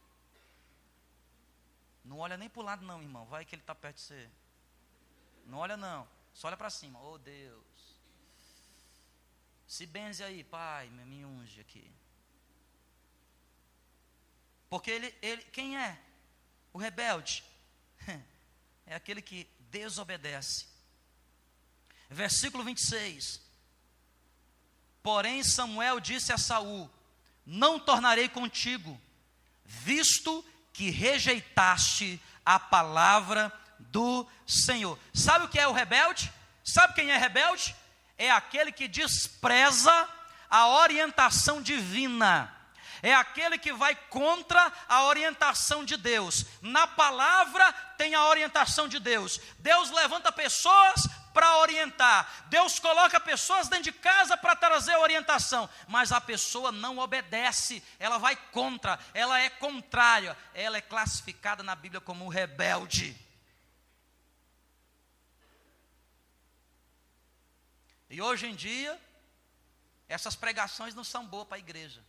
Não 2.03 2.19
olha 2.19 2.37
nem 2.37 2.49
para 2.49 2.59
o 2.61 2.65
lado, 2.65 2.85
não, 2.85 3.01
irmão. 3.01 3.25
Vai 3.25 3.45
que 3.45 3.55
ele 3.55 3.61
está 3.61 3.75
perto 3.75 3.97
de 3.97 4.01
você. 4.01 4.29
Não 5.45 5.59
olha, 5.59 5.77
não. 5.77 6.07
Só 6.33 6.47
olha 6.47 6.57
para 6.57 6.69
cima. 6.69 7.01
Oh, 7.01 7.17
Deus. 7.17 7.65
Se 9.67 9.85
benze 9.85 10.23
aí, 10.23 10.43
pai, 10.43 10.89
me 10.89 11.23
unge 11.23 11.61
aqui. 11.61 11.91
Porque 14.69 14.91
ele, 14.91 15.15
ele, 15.21 15.41
quem 15.51 15.77
é? 15.77 15.97
O 16.73 16.77
rebelde. 16.77 17.43
É 18.91 18.95
aquele 18.95 19.21
que 19.21 19.47
desobedece. 19.69 20.65
Versículo 22.09 22.63
26. 22.63 23.39
Porém 25.03 25.43
Samuel 25.43 25.99
disse 25.99 26.33
a 26.33 26.39
Saul: 26.39 26.89
Não 27.45 27.79
tornarei 27.79 28.27
contigo, 28.27 28.99
visto 29.63 30.43
que 30.73 30.89
rejeitaste 30.89 32.19
a 32.43 32.59
palavra 32.59 33.53
do 33.77 34.27
Senhor. 34.47 34.97
Sabe 35.13 35.45
o 35.45 35.49
que 35.49 35.59
é 35.59 35.67
o 35.67 35.71
rebelde? 35.71 36.33
Sabe 36.63 36.95
quem 36.95 37.11
é 37.11 37.17
rebelde? 37.17 37.75
É 38.17 38.31
aquele 38.31 38.71
que 38.71 38.87
despreza 38.87 40.09
a 40.49 40.67
orientação 40.67 41.61
divina 41.61 42.58
é 43.01 43.13
aquele 43.13 43.57
que 43.57 43.73
vai 43.73 43.95
contra 43.95 44.71
a 44.87 45.03
orientação 45.03 45.83
de 45.83 45.97
Deus. 45.97 46.45
Na 46.61 46.87
palavra 46.87 47.71
tem 47.97 48.15
a 48.15 48.25
orientação 48.25 48.87
de 48.87 48.99
Deus. 48.99 49.39
Deus 49.59 49.89
levanta 49.91 50.31
pessoas 50.31 51.07
para 51.33 51.57
orientar. 51.57 52.47
Deus 52.47 52.79
coloca 52.79 53.19
pessoas 53.19 53.67
dentro 53.67 53.85
de 53.85 53.91
casa 53.91 54.35
para 54.35 54.55
trazer 54.55 54.95
orientação, 54.95 55.69
mas 55.87 56.11
a 56.11 56.19
pessoa 56.19 56.71
não 56.71 56.97
obedece, 56.97 57.83
ela 57.97 58.17
vai 58.17 58.35
contra, 58.35 58.99
ela 59.13 59.39
é 59.39 59.49
contrária, 59.49 60.37
ela 60.53 60.77
é 60.77 60.81
classificada 60.81 61.63
na 61.63 61.75
Bíblia 61.75 62.01
como 62.01 62.27
rebelde. 62.27 63.17
E 68.09 68.21
hoje 68.21 68.47
em 68.47 68.55
dia, 68.55 68.99
essas 70.07 70.35
pregações 70.35 70.95
não 70.95 71.03
são 71.03 71.25
boas 71.25 71.47
para 71.47 71.57
a 71.57 71.59
igreja. 71.59 72.03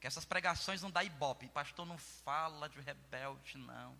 Que 0.00 0.06
essas 0.06 0.24
pregações 0.24 0.82
não 0.82 0.90
dá 0.90 1.02
ibope. 1.02 1.48
Pastor 1.48 1.84
não 1.86 1.98
fala 1.98 2.68
de 2.68 2.80
rebelde, 2.80 3.58
não. 3.58 3.98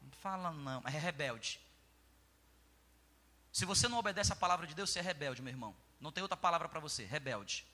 Não 0.00 0.12
fala, 0.20 0.52
não. 0.52 0.82
É 0.86 0.90
rebelde. 0.90 1.60
Se 3.52 3.64
você 3.64 3.88
não 3.88 3.98
obedece 3.98 4.32
a 4.32 4.36
palavra 4.36 4.66
de 4.66 4.74
Deus, 4.74 4.90
você 4.90 5.00
é 5.00 5.02
rebelde, 5.02 5.42
meu 5.42 5.52
irmão. 5.52 5.76
Não 6.00 6.12
tem 6.12 6.22
outra 6.22 6.36
palavra 6.36 6.68
para 6.68 6.80
você. 6.80 7.04
Rebelde. 7.04 7.66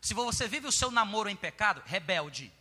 Se 0.00 0.14
você 0.14 0.46
vive 0.46 0.66
o 0.66 0.72
seu 0.72 0.90
namoro 0.90 1.28
em 1.28 1.36
pecado, 1.36 1.82
rebelde. 1.84 2.52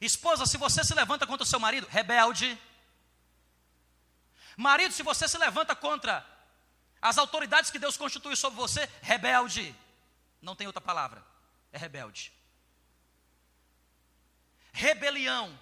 Esposa, 0.00 0.46
se 0.46 0.56
você 0.56 0.84
se 0.84 0.94
levanta 0.94 1.26
contra 1.26 1.44
o 1.44 1.46
seu 1.46 1.58
marido, 1.58 1.86
rebelde. 1.86 2.58
Marido, 4.56 4.92
se 4.92 5.02
você 5.02 5.26
se 5.26 5.38
levanta 5.38 5.74
contra 5.74 6.35
as 7.08 7.18
autoridades 7.18 7.70
que 7.70 7.78
Deus 7.78 7.96
constituiu 7.96 8.36
sobre 8.36 8.58
você, 8.58 8.88
rebelde. 9.00 9.74
Não 10.42 10.56
tem 10.56 10.66
outra 10.66 10.80
palavra, 10.80 11.24
é 11.72 11.78
rebelde. 11.78 12.32
Rebelião 14.72 15.58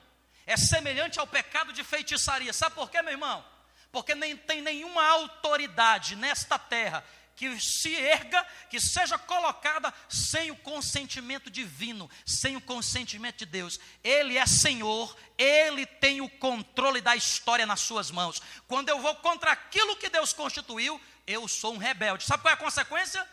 é 0.47 0.57
semelhante 0.57 1.19
ao 1.19 1.27
pecado 1.27 1.73
de 1.73 1.85
feitiçaria. 1.85 2.53
Sabe 2.53 2.75
por 2.75 2.91
quê, 2.91 3.01
meu 3.03 3.13
irmão? 3.13 3.45
Porque 3.93 4.15
nem 4.15 4.37
tem 4.37 4.61
nenhuma 4.61 5.05
autoridade 5.05 6.17
nesta 6.17 6.59
terra 6.59 7.05
que 7.37 7.61
se 7.61 7.95
erga, 7.95 8.45
que 8.71 8.81
seja 8.81 9.19
colocada 9.19 9.93
sem 10.09 10.51
o 10.51 10.57
consentimento 10.57 11.51
divino, 11.51 12.09
sem 12.25 12.57
o 12.57 12.61
consentimento 12.61 13.39
de 13.39 13.47
Deus. 13.47 13.79
Ele 14.03 14.39
é 14.39 14.47
Senhor, 14.47 15.17
ele 15.37 15.85
tem 15.85 16.21
o 16.21 16.29
controle 16.29 17.01
da 17.01 17.17
história 17.17 17.67
nas 17.67 17.81
suas 17.81 18.11
mãos. 18.11 18.41
Quando 18.67 18.89
eu 18.89 19.01
vou 19.01 19.15
contra 19.17 19.53
aquilo 19.53 19.97
que 19.97 20.09
Deus 20.09 20.33
constituiu, 20.33 21.01
eu 21.27 21.47
sou 21.49 21.75
um 21.75 21.79
rebelde. 21.79 22.25
Sabe 22.25 22.43
qual 22.43 22.51
é 22.51 22.55
a 22.55 22.59
consequência? 22.59 23.27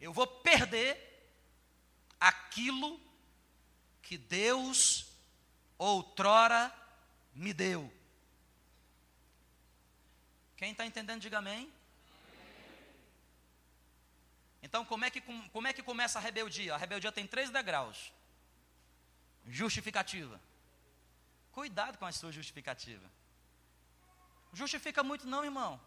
Eu 0.00 0.12
vou 0.12 0.26
perder 0.26 0.98
aquilo 2.20 3.00
que 4.02 4.16
Deus 4.16 5.06
outrora 5.78 6.72
me 7.34 7.52
deu. 7.52 7.92
Quem 10.56 10.72
está 10.72 10.86
entendendo, 10.86 11.20
diga 11.20 11.38
amém. 11.38 11.70
Então, 14.62 14.84
como 14.84 15.04
é, 15.04 15.10
que, 15.10 15.20
como 15.52 15.68
é 15.68 15.72
que 15.72 15.82
começa 15.82 16.18
a 16.18 16.22
rebeldia? 16.22 16.74
A 16.74 16.76
rebeldia 16.76 17.12
tem 17.12 17.26
três 17.26 17.50
degraus: 17.50 18.12
justificativa. 19.46 20.40
Cuidado 21.52 21.98
com 21.98 22.06
a 22.06 22.12
sua 22.12 22.32
justificativa. 22.32 23.08
Justifica 24.52 25.02
muito, 25.02 25.26
não, 25.26 25.44
irmão. 25.44 25.80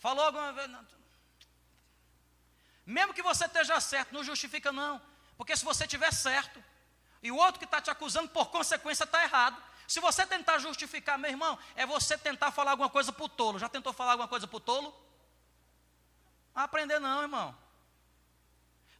Falou 0.00 0.24
alguma 0.24 0.52
vez. 0.52 0.68
Não. 0.68 0.84
Mesmo 2.84 3.14
que 3.14 3.22
você 3.22 3.44
esteja 3.44 3.78
certo, 3.80 4.12
não 4.12 4.24
justifica 4.24 4.72
não. 4.72 5.00
Porque 5.36 5.56
se 5.56 5.64
você 5.64 5.84
estiver 5.84 6.12
certo, 6.12 6.62
e 7.22 7.30
o 7.30 7.36
outro 7.36 7.58
que 7.58 7.66
está 7.66 7.80
te 7.80 7.90
acusando, 7.90 8.28
por 8.30 8.50
consequência, 8.50 9.04
está 9.04 9.22
errado. 9.22 9.62
Se 9.86 10.00
você 10.00 10.26
tentar 10.26 10.58
justificar, 10.58 11.18
meu 11.18 11.30
irmão, 11.30 11.58
é 11.76 11.84
você 11.84 12.16
tentar 12.16 12.50
falar 12.50 12.72
alguma 12.72 12.88
coisa 12.88 13.12
para 13.12 13.24
o 13.24 13.28
tolo. 13.28 13.58
Já 13.58 13.68
tentou 13.68 13.92
falar 13.92 14.12
alguma 14.12 14.28
coisa 14.28 14.46
para 14.46 14.56
o 14.56 14.60
tolo? 14.60 14.94
Não 16.54 16.62
aprender 16.62 16.98
não, 16.98 17.22
irmão. 17.22 17.56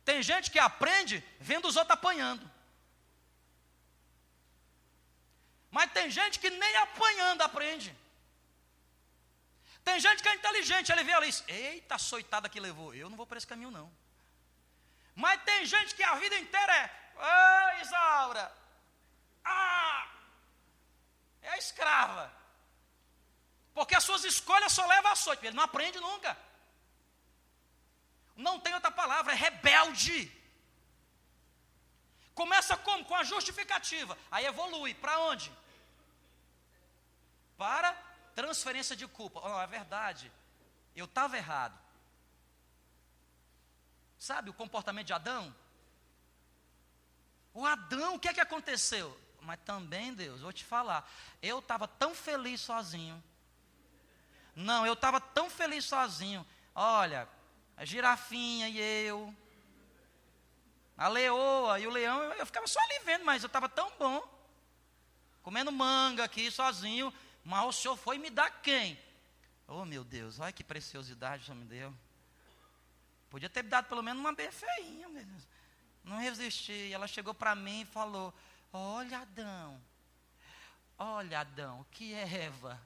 Tem 0.05 0.23
gente 0.23 0.51
que 0.51 0.59
aprende 0.59 1.25
vendo 1.39 1.67
os 1.67 1.77
outros 1.77 1.95
apanhando. 1.95 2.49
Mas 5.71 5.93
tem 5.93 6.11
gente 6.11 6.39
que 6.39 6.51
nem 6.51 6.77
apanhando 6.77 7.43
aprende. 7.43 7.97
Tem 9.85 9.99
gente 9.99 10.23
que 10.23 10.29
é 10.29 10.35
inteligente, 10.35 10.93
ele 10.93 11.05
vê 11.05 11.13
ali, 11.13 11.31
eita, 11.49 11.99
soitada 11.99 12.49
que 12.49 12.61
levou. 12.61 12.95
Eu 12.95 13.09
não 13.09 13.17
vou 13.17 13.27
para 13.27 13.39
esse 13.39 13.47
caminho, 13.47 13.71
não. 13.71 13.91
Mas 15.15 15.43
tem 15.43 15.65
gente 15.67 15.95
que 15.95 16.03
a 16.03 16.15
vida 16.17 16.37
inteira 16.39 16.75
é, 16.77 16.85
ô 17.17 17.83
Isaura, 17.83 18.53
ah, 19.45 20.09
é 21.43 21.51
a 21.51 21.59
escrava. 21.59 22.33
Porque 23.75 23.95
as 23.95 24.05
suas 24.05 24.25
escolhas 24.25 24.73
só 24.73 24.87
levam 24.87 25.11
a 25.11 25.13
açoite, 25.13 25.47
ele 25.47 25.57
não 25.57 25.65
aprende 25.65 25.99
nunca. 26.01 26.37
Não 28.37 28.59
tem 28.59 28.75
outra 28.75 28.91
palavra, 28.91 29.33
é 29.33 29.37
rebelde. 29.37 30.19
Começa 32.35 32.77
como? 32.77 33.05
Com 33.05 33.15
a 33.15 33.25
justificativa. 33.25 34.17
Aí 34.31 34.47
evolui. 34.47 34.95
Para 34.95 35.19
onde? 35.19 35.53
Para 37.59 37.95
transferência 38.35 38.97
de 38.97 39.07
culpa. 39.07 39.41
Oh, 39.43 39.61
é 39.61 39.67
verdade, 39.67 40.31
eu 40.95 41.05
estava 41.05 41.37
errado. 41.37 41.79
Sabe 44.19 44.51
o 44.51 44.55
comportamento 44.55 45.07
de 45.07 45.13
Adão? 45.13 45.55
O 47.55 47.67
Adão, 47.67 48.15
o 48.15 48.19
que 48.19 48.29
é 48.29 48.35
que 48.35 48.41
aconteceu? 48.41 49.19
Mas 49.41 49.59
também, 49.65 50.13
Deus, 50.13 50.41
vou 50.41 50.53
te 50.53 50.65
falar, 50.65 51.11
eu 51.43 51.59
estava 51.59 51.89
tão 51.89 52.15
feliz 52.15 52.61
sozinho. 52.61 53.23
Não, 54.55 54.87
eu 54.87 54.93
estava 54.93 55.21
tão 55.21 55.49
feliz 55.49 55.85
sozinho. 55.85 56.47
Olha, 56.75 57.29
a 57.77 57.85
girafinha 57.85 58.69
e 58.69 58.79
eu, 58.79 59.35
a 60.97 61.09
leoa 61.09 61.81
e 61.81 61.87
o 61.87 61.91
leão, 61.91 62.23
eu, 62.23 62.33
eu 62.35 62.47
ficava 62.47 62.67
só 62.67 62.79
ali 62.81 62.99
vendo, 63.05 63.25
mas 63.25 63.43
eu 63.43 63.47
estava 63.47 63.69
tão 63.69 63.91
bom. 63.99 64.23
Comendo 65.43 65.73
manga 65.73 66.25
aqui 66.25 66.51
sozinho, 66.51 67.13
mas 67.45 67.65
o 67.67 67.73
senhor 67.73 67.97
foi 67.97 68.19
me 68.19 68.31
dar 68.31 68.51
quem? 68.63 68.99
Oh 69.67 69.85
meu 69.85 70.03
Deus, 70.05 70.39
olha 70.41 70.53
que 70.53 70.65
preciosidade 70.65 71.43
o 71.43 71.47
senhor 71.47 71.59
me 71.59 71.65
deu. 71.65 71.95
Podia 73.29 73.49
ter 73.49 73.63
me 73.63 73.71
dado 73.71 73.87
pelo 73.87 74.03
menos 74.03 74.21
uma 74.21 74.33
bem 74.33 74.51
feinha. 74.51 75.09
Não 76.03 76.19
resisti. 76.19 76.93
Ela 76.93 77.07
chegou 77.07 77.33
para 77.33 77.55
mim 77.55 77.83
e 77.83 77.87
falou: 77.87 78.35
Olha, 78.73 79.21
Adão. 79.21 79.81
Olha, 80.99 81.41
Adão, 81.41 81.87
que 81.93 82.13
é 82.13 82.45
Eva? 82.45 82.81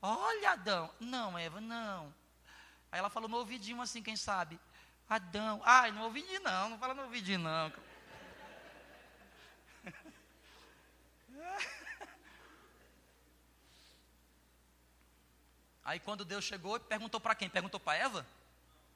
Olha, 0.00 0.52
Adão. 0.52 0.90
Não, 1.00 1.36
Eva, 1.36 1.60
não. 1.60 2.14
Aí 2.90 2.98
ela 2.98 3.10
falou 3.10 3.28
no 3.28 3.36
ouvidinho 3.38 3.82
assim, 3.82 4.02
quem 4.02 4.16
sabe? 4.16 4.58
Adão. 5.08 5.60
Ai, 5.64 5.90
no 5.90 6.04
ouvidinho 6.04 6.40
não, 6.40 6.70
não 6.70 6.78
fala 6.78 6.94
no 6.94 7.02
ouvidinho 7.02 7.40
não. 7.40 7.72
Aí 15.86 16.00
quando 16.00 16.24
Deus 16.24 16.44
chegou, 16.44 16.80
perguntou 16.80 17.20
para 17.20 17.36
quem? 17.36 17.48
Perguntou 17.48 17.78
para 17.78 17.96
Eva? 17.96 18.26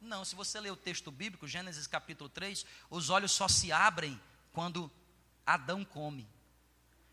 Não, 0.00 0.24
se 0.24 0.34
você 0.34 0.58
ler 0.58 0.72
o 0.72 0.76
texto 0.76 1.12
bíblico, 1.12 1.46
Gênesis 1.46 1.86
capítulo 1.86 2.28
3, 2.28 2.66
os 2.90 3.10
olhos 3.10 3.30
só 3.30 3.46
se 3.46 3.70
abrem 3.70 4.20
quando 4.52 4.90
Adão 5.46 5.84
come. 5.84 6.28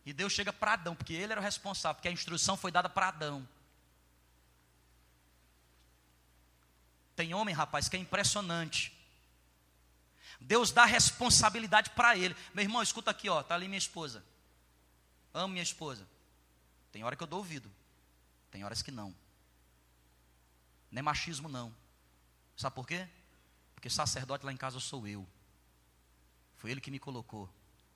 E 0.03 0.11
Deus 0.11 0.33
chega 0.33 0.51
para 0.51 0.73
Adão, 0.73 0.95
porque 0.95 1.13
ele 1.13 1.31
era 1.31 1.39
o 1.39 1.43
responsável, 1.43 1.93
porque 1.93 2.07
a 2.07 2.11
instrução 2.11 2.57
foi 2.57 2.71
dada 2.71 2.89
para 2.89 3.09
Adão. 3.09 3.47
Tem 7.15 7.35
homem, 7.35 7.53
rapaz, 7.53 7.87
que 7.87 7.95
é 7.95 7.99
impressionante. 7.99 8.91
Deus 10.41 10.71
dá 10.71 10.85
responsabilidade 10.85 11.91
para 11.91 12.17
ele. 12.17 12.35
Meu 12.51 12.63
irmão, 12.63 12.81
escuta 12.81 13.11
aqui, 13.11 13.29
ó, 13.29 13.43
tá 13.43 13.53
ali 13.53 13.67
minha 13.67 13.77
esposa. 13.77 14.23
Amo 15.35 15.49
minha 15.49 15.61
esposa. 15.61 16.07
Tem 16.91 17.03
hora 17.03 17.15
que 17.15 17.21
eu 17.21 17.27
dou 17.27 17.37
ouvido. 17.37 17.71
Tem 18.49 18.63
horas 18.63 18.81
que 18.81 18.89
não. 18.89 19.13
Não 20.91 20.99
é 20.99 21.01
machismo 21.01 21.49
não. 21.49 21.73
Sabe 22.55 22.75
por 22.75 22.87
quê? 22.87 23.07
Porque 23.75 23.89
sacerdote 23.89 24.45
lá 24.45 24.51
em 24.51 24.57
casa 24.57 24.79
sou 24.79 25.07
eu. 25.07 25.27
Foi 26.55 26.71
ele 26.71 26.81
que 26.81 26.89
me 26.89 26.99
colocou. 26.99 27.49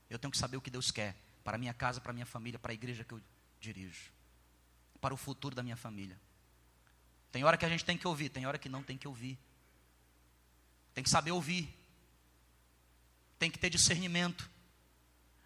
Eu 0.10 0.20
tenho 0.20 0.32
que 0.32 0.38
saber 0.38 0.58
o 0.58 0.62
que 0.62 0.70
Deus 0.70 0.92
quer 0.92 1.16
para 1.44 1.58
minha 1.58 1.74
casa, 1.74 2.00
para 2.00 2.14
minha 2.14 2.26
família, 2.26 2.60
para 2.60 2.72
a 2.72 2.74
igreja 2.74 3.04
que 3.04 3.14
eu 3.14 3.22
dirijo, 3.60 4.12
para 5.00 5.14
o 5.14 5.18
futuro 5.18 5.56
da 5.56 5.64
minha 5.64 5.78
família. 5.78 6.20
Tem 7.32 7.44
hora 7.44 7.58
que 7.58 7.66
a 7.66 7.70
gente 7.70 7.86
tem 7.86 7.98
que 7.98 8.08
ouvir, 8.08 8.30
tem 8.30 8.46
hora 8.46 8.58
que 8.58 8.70
não 8.70 8.84
tem 8.84 8.98
que 8.98 9.08
ouvir. 9.08 9.39
Tem 10.94 11.04
que 11.04 11.10
saber 11.10 11.32
ouvir. 11.32 11.74
Tem 13.39 13.50
que 13.50 13.58
ter 13.58 13.70
discernimento. 13.70 14.50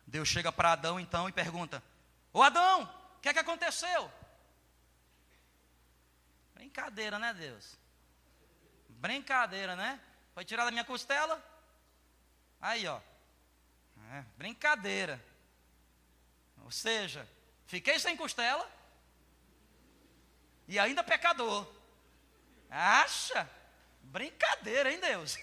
Deus 0.06 0.28
chega 0.28 0.52
para 0.52 0.72
Adão 0.72 1.00
então 1.00 1.30
e 1.30 1.32
pergunta: 1.32 1.82
Ô 2.34 2.42
Adão, 2.42 2.84
o 3.18 3.20
que 3.22 3.30
é 3.30 3.34
que 3.34 3.40
aconteceu? 3.40 4.12
Brincadeira, 6.56 7.20
né, 7.20 7.34
Deus? 7.34 7.78
Brincadeira, 8.90 9.76
né? 9.76 10.00
Foi 10.34 10.44
tirar 10.44 10.66
da 10.66 10.72
minha 10.72 10.84
costela? 10.84 11.44
Aí, 12.60 12.88
ó. 12.88 13.00
É, 14.12 14.24
brincadeira. 14.38 15.24
Ou 16.64 16.72
seja, 16.72 17.28
fiquei 17.68 18.00
sem 18.00 18.18
costela 18.18 18.70
e 20.68 20.80
ainda 20.80 21.04
pecador. 21.04 21.68
Acha? 22.70 23.48
Brincadeira, 24.02 24.92
hein, 24.92 25.00
Deus? 25.00 25.38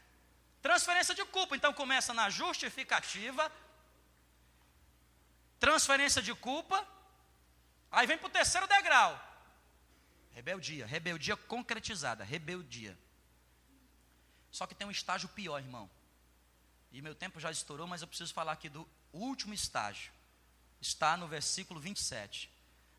Transferência 0.60 1.14
de 1.14 1.24
culpa, 1.24 1.56
então 1.56 1.72
começa 1.72 2.12
na 2.12 2.28
justificativa, 2.28 3.50
transferência 5.58 6.20
de 6.20 6.34
culpa, 6.34 6.86
aí 7.90 8.06
vem 8.06 8.18
para 8.18 8.26
o 8.26 8.30
terceiro 8.30 8.66
degrau. 8.66 9.27
Rebeldia, 10.38 10.86
rebeldia 10.86 11.36
concretizada, 11.36 12.22
rebeldia. 12.22 12.96
Só 14.52 14.68
que 14.68 14.74
tem 14.74 14.86
um 14.86 14.90
estágio 14.92 15.28
pior, 15.30 15.58
irmão. 15.58 15.90
E 16.92 17.02
meu 17.02 17.12
tempo 17.12 17.40
já 17.40 17.50
estourou, 17.50 17.88
mas 17.88 18.02
eu 18.02 18.08
preciso 18.08 18.32
falar 18.32 18.52
aqui 18.52 18.68
do 18.68 18.88
último 19.12 19.52
estágio. 19.52 20.12
Está 20.80 21.16
no 21.16 21.26
versículo 21.26 21.80
27. 21.80 22.48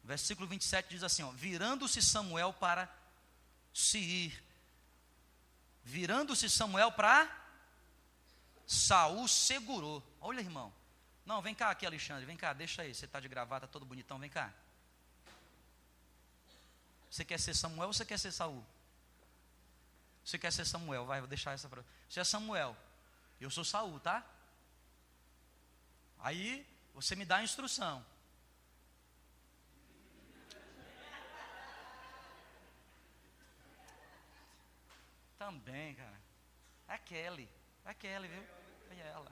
Versículo 0.03 0.49
27 0.49 0.89
diz 0.89 1.01
assim: 1.01 1.23
Virando-se 1.31 2.01
Samuel 2.01 2.51
para 2.51 2.93
se 3.73 3.99
ir. 3.99 4.43
Virando-se 5.85 6.49
Samuel 6.49 6.91
para 6.91 7.25
Saul 8.67 9.29
segurou. 9.29 10.03
Olha, 10.19 10.41
irmão. 10.41 10.73
Não, 11.25 11.41
vem 11.41 11.55
cá 11.55 11.69
aqui, 11.69 11.85
Alexandre. 11.85 12.25
Vem 12.25 12.35
cá, 12.35 12.51
deixa 12.51 12.81
aí. 12.81 12.93
Você 12.93 13.05
está 13.05 13.21
de 13.21 13.29
gravata, 13.29 13.65
todo 13.65 13.85
bonitão. 13.85 14.19
Vem 14.19 14.29
cá. 14.29 14.53
Você 17.09 17.25
quer 17.25 17.39
ser 17.39 17.55
Samuel 17.55 17.87
ou 17.87 17.93
você 17.93 18.05
quer 18.05 18.19
ser 18.19 18.31
Saul? 18.31 18.65
Você 20.23 20.37
quer 20.37 20.51
ser 20.51 20.65
Samuel? 20.65 21.05
Vai, 21.05 21.19
vou 21.19 21.27
deixar 21.27 21.53
essa 21.53 21.67
para 21.67 21.83
você. 22.07 22.19
é 22.19 22.23
Samuel. 22.23 22.77
Eu 23.41 23.49
sou 23.49 23.63
Saul, 23.63 23.99
tá? 23.99 24.23
Aí 26.19 26.67
você 26.93 27.15
me 27.15 27.25
dá 27.25 27.37
a 27.37 27.43
instrução. 27.43 28.05
Também, 35.37 35.95
cara. 35.95 36.19
É 36.89 36.97
Kelly. 36.97 37.49
É 37.85 37.93
Kelly, 37.93 38.27
viu? 38.27 38.43
É 38.91 39.07
ela. 39.07 39.31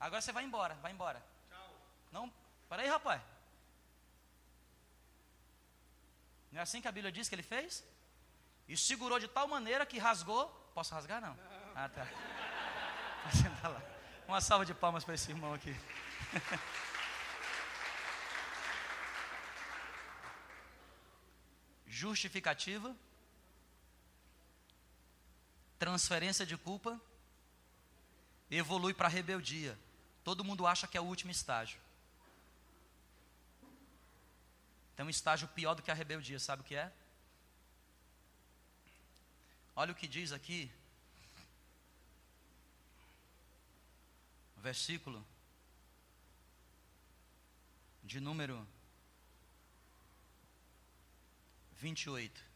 Agora 0.00 0.20
você 0.20 0.32
vai 0.32 0.44
embora, 0.44 0.74
vai 0.76 0.92
embora. 0.92 1.24
Tchau. 1.48 1.70
Não, 2.10 2.32
para 2.68 2.82
aí, 2.82 2.88
rapaz. 2.88 3.22
Não 6.54 6.60
é 6.60 6.62
assim 6.62 6.80
que 6.80 6.86
a 6.86 6.92
Bíblia 6.92 7.10
diz 7.10 7.28
que 7.28 7.34
ele 7.34 7.42
fez? 7.42 7.84
E 8.68 8.76
segurou 8.76 9.18
de 9.18 9.26
tal 9.26 9.48
maneira 9.48 9.84
que 9.84 9.98
rasgou. 9.98 10.48
Posso 10.72 10.94
rasgar? 10.94 11.20
Não. 11.20 11.34
não. 11.34 11.72
Ah, 11.74 11.88
tá. 11.88 12.06
Pode 13.24 13.42
lá. 13.74 13.82
Uma 14.28 14.40
salva 14.40 14.64
de 14.64 14.72
palmas 14.72 15.02
para 15.02 15.14
esse 15.14 15.32
irmão 15.32 15.52
aqui. 15.52 15.74
Justificativa. 21.88 22.94
Transferência 25.76 26.46
de 26.46 26.56
culpa. 26.56 27.00
Evolui 28.48 28.94
para 28.94 29.08
rebeldia. 29.08 29.76
Todo 30.22 30.44
mundo 30.44 30.68
acha 30.68 30.86
que 30.86 30.96
é 30.96 31.00
o 31.00 31.04
último 31.04 31.32
estágio. 31.32 31.80
Tem 34.96 35.04
um 35.04 35.10
estágio 35.10 35.48
pior 35.48 35.74
do 35.74 35.82
que 35.82 35.90
a 35.90 35.94
rebeldia, 35.94 36.38
sabe 36.38 36.62
o 36.62 36.64
que 36.64 36.76
é? 36.76 36.92
Olha 39.76 39.92
o 39.92 39.94
que 39.94 40.06
diz 40.06 40.32
aqui 40.32 40.70
versículo 44.64 45.22
de 48.02 48.18
número 48.18 48.66
28. 51.72 52.53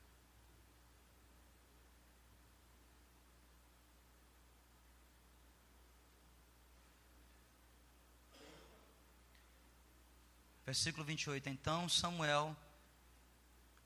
Versículo 10.69 11.03
28. 11.03 11.49
Então 11.49 11.89
Samuel 11.89 12.55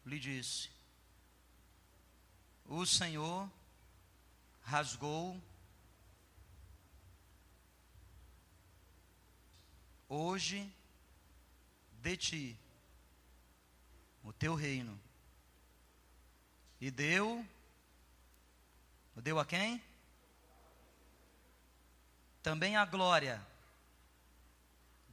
lhe 0.04 0.18
disse: 0.18 0.68
O 2.64 2.84
Senhor 2.84 3.48
rasgou 4.62 5.40
hoje 10.08 10.68
de 12.00 12.16
ti 12.16 12.58
o 14.24 14.32
teu 14.32 14.56
reino. 14.56 15.00
E 16.80 16.90
deu, 16.90 17.46
deu 19.14 19.38
a 19.38 19.46
quem? 19.46 19.80
Também 22.42 22.76
a 22.76 22.84
glória 22.84 23.40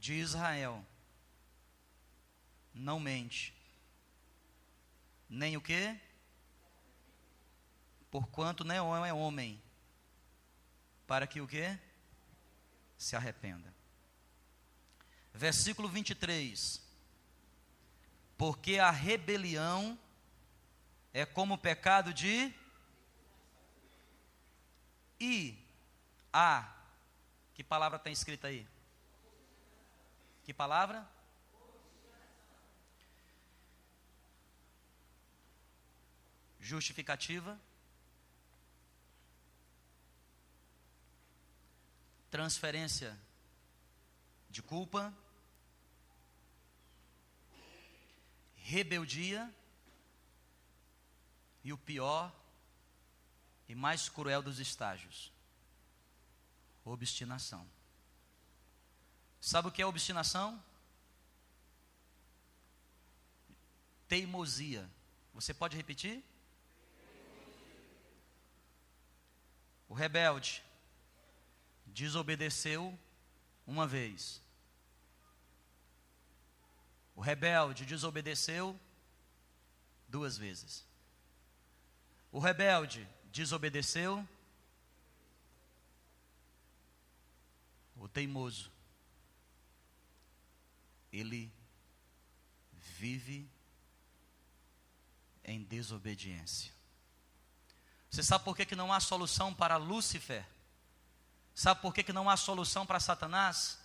de 0.00 0.14
Israel. 0.14 0.84
Não 2.74 3.00
mente. 3.00 3.54
Nem 5.28 5.56
o 5.56 5.60
que? 5.60 5.98
Porquanto 8.10 8.64
não 8.64 9.04
é 9.06 9.12
homem. 9.12 9.62
Para 11.06 11.26
que 11.26 11.40
o 11.40 11.46
que? 11.46 11.78
Se 12.98 13.16
arrependa. 13.16 13.72
Versículo 15.32 15.88
23. 15.88 16.82
Porque 18.36 18.78
a 18.78 18.90
rebelião 18.90 19.98
é 21.12 21.24
como 21.26 21.54
o 21.54 21.58
pecado 21.58 22.12
de 22.12 22.52
e 25.20 25.58
a 26.32 26.72
que 27.54 27.62
palavra 27.62 27.98
está 27.98 28.08
escrita 28.08 28.48
aí? 28.48 28.66
Que 30.44 30.54
palavra? 30.54 31.06
Justificativa. 36.70 37.58
Transferência 42.30 43.18
de 44.48 44.62
culpa, 44.62 45.12
rebeldia 48.54 49.52
e 51.64 51.72
o 51.72 51.78
pior 51.78 52.32
e 53.68 53.74
mais 53.74 54.08
cruel 54.08 54.40
dos 54.40 54.60
estágios, 54.60 55.32
obstinação. 56.84 57.66
Sabe 59.40 59.66
o 59.66 59.72
que 59.72 59.82
é 59.82 59.86
obstinação? 59.86 60.62
Teimosia. 64.06 64.88
Você 65.34 65.52
pode 65.52 65.76
repetir? 65.76 66.29
O 69.90 69.94
rebelde 69.94 70.62
desobedeceu 71.84 72.96
uma 73.66 73.88
vez. 73.88 74.40
O 77.16 77.20
rebelde 77.20 77.84
desobedeceu 77.84 78.78
duas 80.06 80.38
vezes. 80.38 80.86
O 82.30 82.38
rebelde 82.38 83.04
desobedeceu. 83.32 84.26
O 87.96 88.08
teimoso, 88.08 88.70
ele 91.12 91.52
vive 92.72 93.50
em 95.44 95.64
desobediência. 95.64 96.79
Você 98.10 98.22
sabe 98.24 98.44
por 98.44 98.56
que, 98.56 98.66
que 98.66 98.74
não 98.74 98.92
há 98.92 98.98
solução 98.98 99.54
para 99.54 99.76
Lúcifer? 99.76 100.44
Sabe 101.54 101.80
por 101.80 101.94
que, 101.94 102.02
que 102.02 102.12
não 102.12 102.28
há 102.28 102.36
solução 102.36 102.84
para 102.84 102.98
Satanás? 102.98 103.78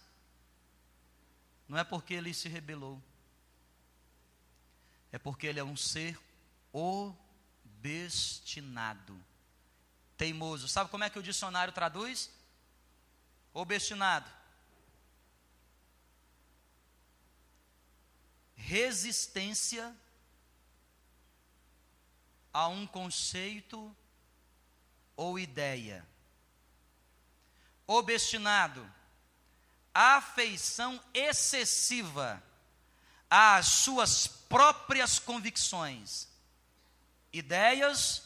Não 1.68 1.78
é 1.78 1.84
porque 1.84 2.16
ele 2.16 2.34
se 2.34 2.50
rebelou, 2.50 3.00
é 5.12 5.20
porque 5.20 5.46
ele 5.48 5.60
é 5.60 5.64
um 5.64 5.76
ser 5.78 6.20
obstinado, 7.84 9.20
teimoso. 10.18 10.68
Sabe 10.68 10.90
como 10.90 11.04
é 11.04 11.10
que 11.10 11.20
o 11.20 11.24
dicionário 11.24 11.74
traduz? 11.74 12.32
Obstinado. 13.54 14.30
Resistência 18.56 19.96
a 22.52 22.68
um 22.68 22.88
conceito 22.88 23.96
ou 25.16 25.40
ideia. 25.40 26.06
Obstinado, 27.88 28.90
afeição 29.94 31.02
excessiva 31.14 32.44
às 33.30 33.68
suas 33.68 34.28
próprias 34.28 35.20
convicções, 35.20 36.28
ideias 37.32 38.24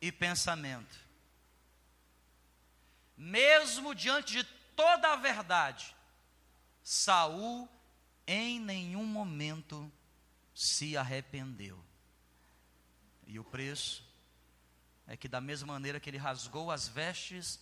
e 0.00 0.10
pensamento. 0.12 0.98
Mesmo 3.16 3.94
diante 3.94 4.32
de 4.32 4.44
toda 4.74 5.12
a 5.12 5.16
verdade, 5.16 5.94
Saul 6.82 7.68
em 8.26 8.60
nenhum 8.60 9.04
momento 9.04 9.90
se 10.54 10.96
arrependeu. 10.96 11.82
E 13.26 13.38
o 13.38 13.44
preço 13.44 14.03
é 15.06 15.16
que, 15.16 15.28
da 15.28 15.40
mesma 15.40 15.72
maneira 15.72 16.00
que 16.00 16.08
ele 16.08 16.16
rasgou 16.16 16.70
as 16.70 16.88
vestes 16.88 17.60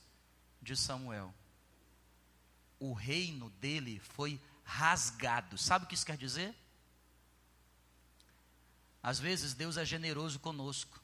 de 0.61 0.77
Samuel, 0.77 1.35
o 2.79 2.93
reino 2.93 3.51
dele 3.51 4.01
foi 4.01 4.41
rasgado. 4.65 5.59
Sabe 5.59 5.85
o 5.85 5.89
que 5.89 5.95
isso 5.95 6.07
quer 6.07 6.17
dizer? 6.17 6.55
Às 9.03 9.19
vezes 9.19 9.55
Deus 9.55 9.77
é 9.77 9.85
generoso 9.85 10.39
conosco. 10.39 11.01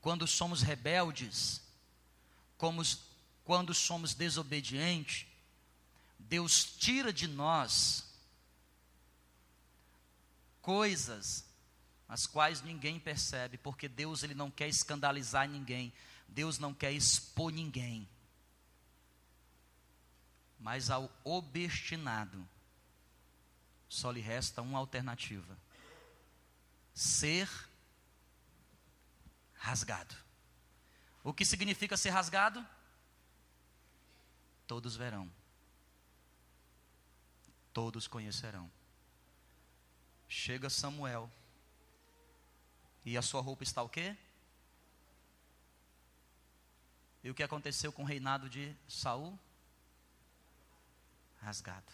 Quando 0.00 0.26
somos 0.26 0.62
rebeldes, 0.62 1.60
como, 2.56 2.82
quando 3.44 3.74
somos 3.74 4.14
desobedientes, 4.14 5.26
Deus 6.18 6.64
tira 6.64 7.12
de 7.12 7.26
nós 7.26 8.08
coisas 10.62 11.44
as 12.10 12.26
quais 12.26 12.60
ninguém 12.60 12.98
percebe, 12.98 13.56
porque 13.56 13.88
Deus 13.88 14.24
ele 14.24 14.34
não 14.34 14.50
quer 14.50 14.68
escandalizar 14.68 15.48
ninguém, 15.48 15.92
Deus 16.26 16.58
não 16.58 16.74
quer 16.74 16.90
expor 16.90 17.52
ninguém. 17.52 18.06
Mas 20.58 20.90
ao 20.90 21.08
obstinado 21.22 22.46
só 23.88 24.10
lhe 24.10 24.20
resta 24.20 24.60
uma 24.60 24.80
alternativa: 24.80 25.56
ser 26.92 27.48
rasgado. 29.54 30.16
O 31.22 31.32
que 31.32 31.44
significa 31.44 31.96
ser 31.96 32.10
rasgado? 32.10 32.66
Todos 34.66 34.96
verão. 34.96 35.30
Todos 37.72 38.08
conhecerão. 38.08 38.68
Chega 40.28 40.68
Samuel 40.68 41.30
e 43.04 43.16
a 43.16 43.22
sua 43.22 43.40
roupa 43.40 43.62
está 43.62 43.82
o 43.82 43.88
quê? 43.88 44.16
E 47.22 47.30
o 47.30 47.34
que 47.34 47.42
aconteceu 47.42 47.92
com 47.92 48.02
o 48.02 48.06
reinado 48.06 48.48
de 48.48 48.74
Saul? 48.88 49.38
Rasgado. 51.40 51.92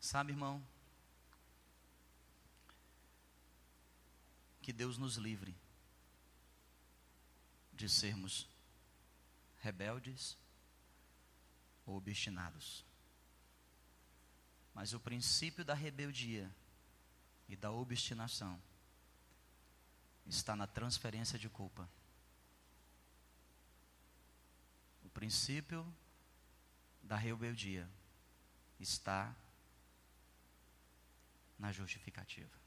Sabe, 0.00 0.32
irmão? 0.32 0.62
Que 4.62 4.72
Deus 4.72 4.96
nos 4.96 5.16
livre 5.16 5.54
de 7.72 7.88
sermos 7.88 8.48
rebeldes 9.60 10.36
ou 11.86 11.96
obstinados. 11.96 12.84
Mas 14.74 14.92
o 14.92 15.00
princípio 15.00 15.64
da 15.64 15.74
rebeldia 15.74 16.50
e 17.48 17.56
da 17.56 17.70
obstinação 17.70 18.60
está 20.26 20.56
na 20.56 20.66
transferência 20.66 21.38
de 21.38 21.48
culpa. 21.48 21.88
O 25.04 25.08
princípio 25.10 25.86
da 27.02 27.16
rebeldia 27.16 27.88
está 28.80 29.34
na 31.58 31.70
justificativa. 31.70 32.63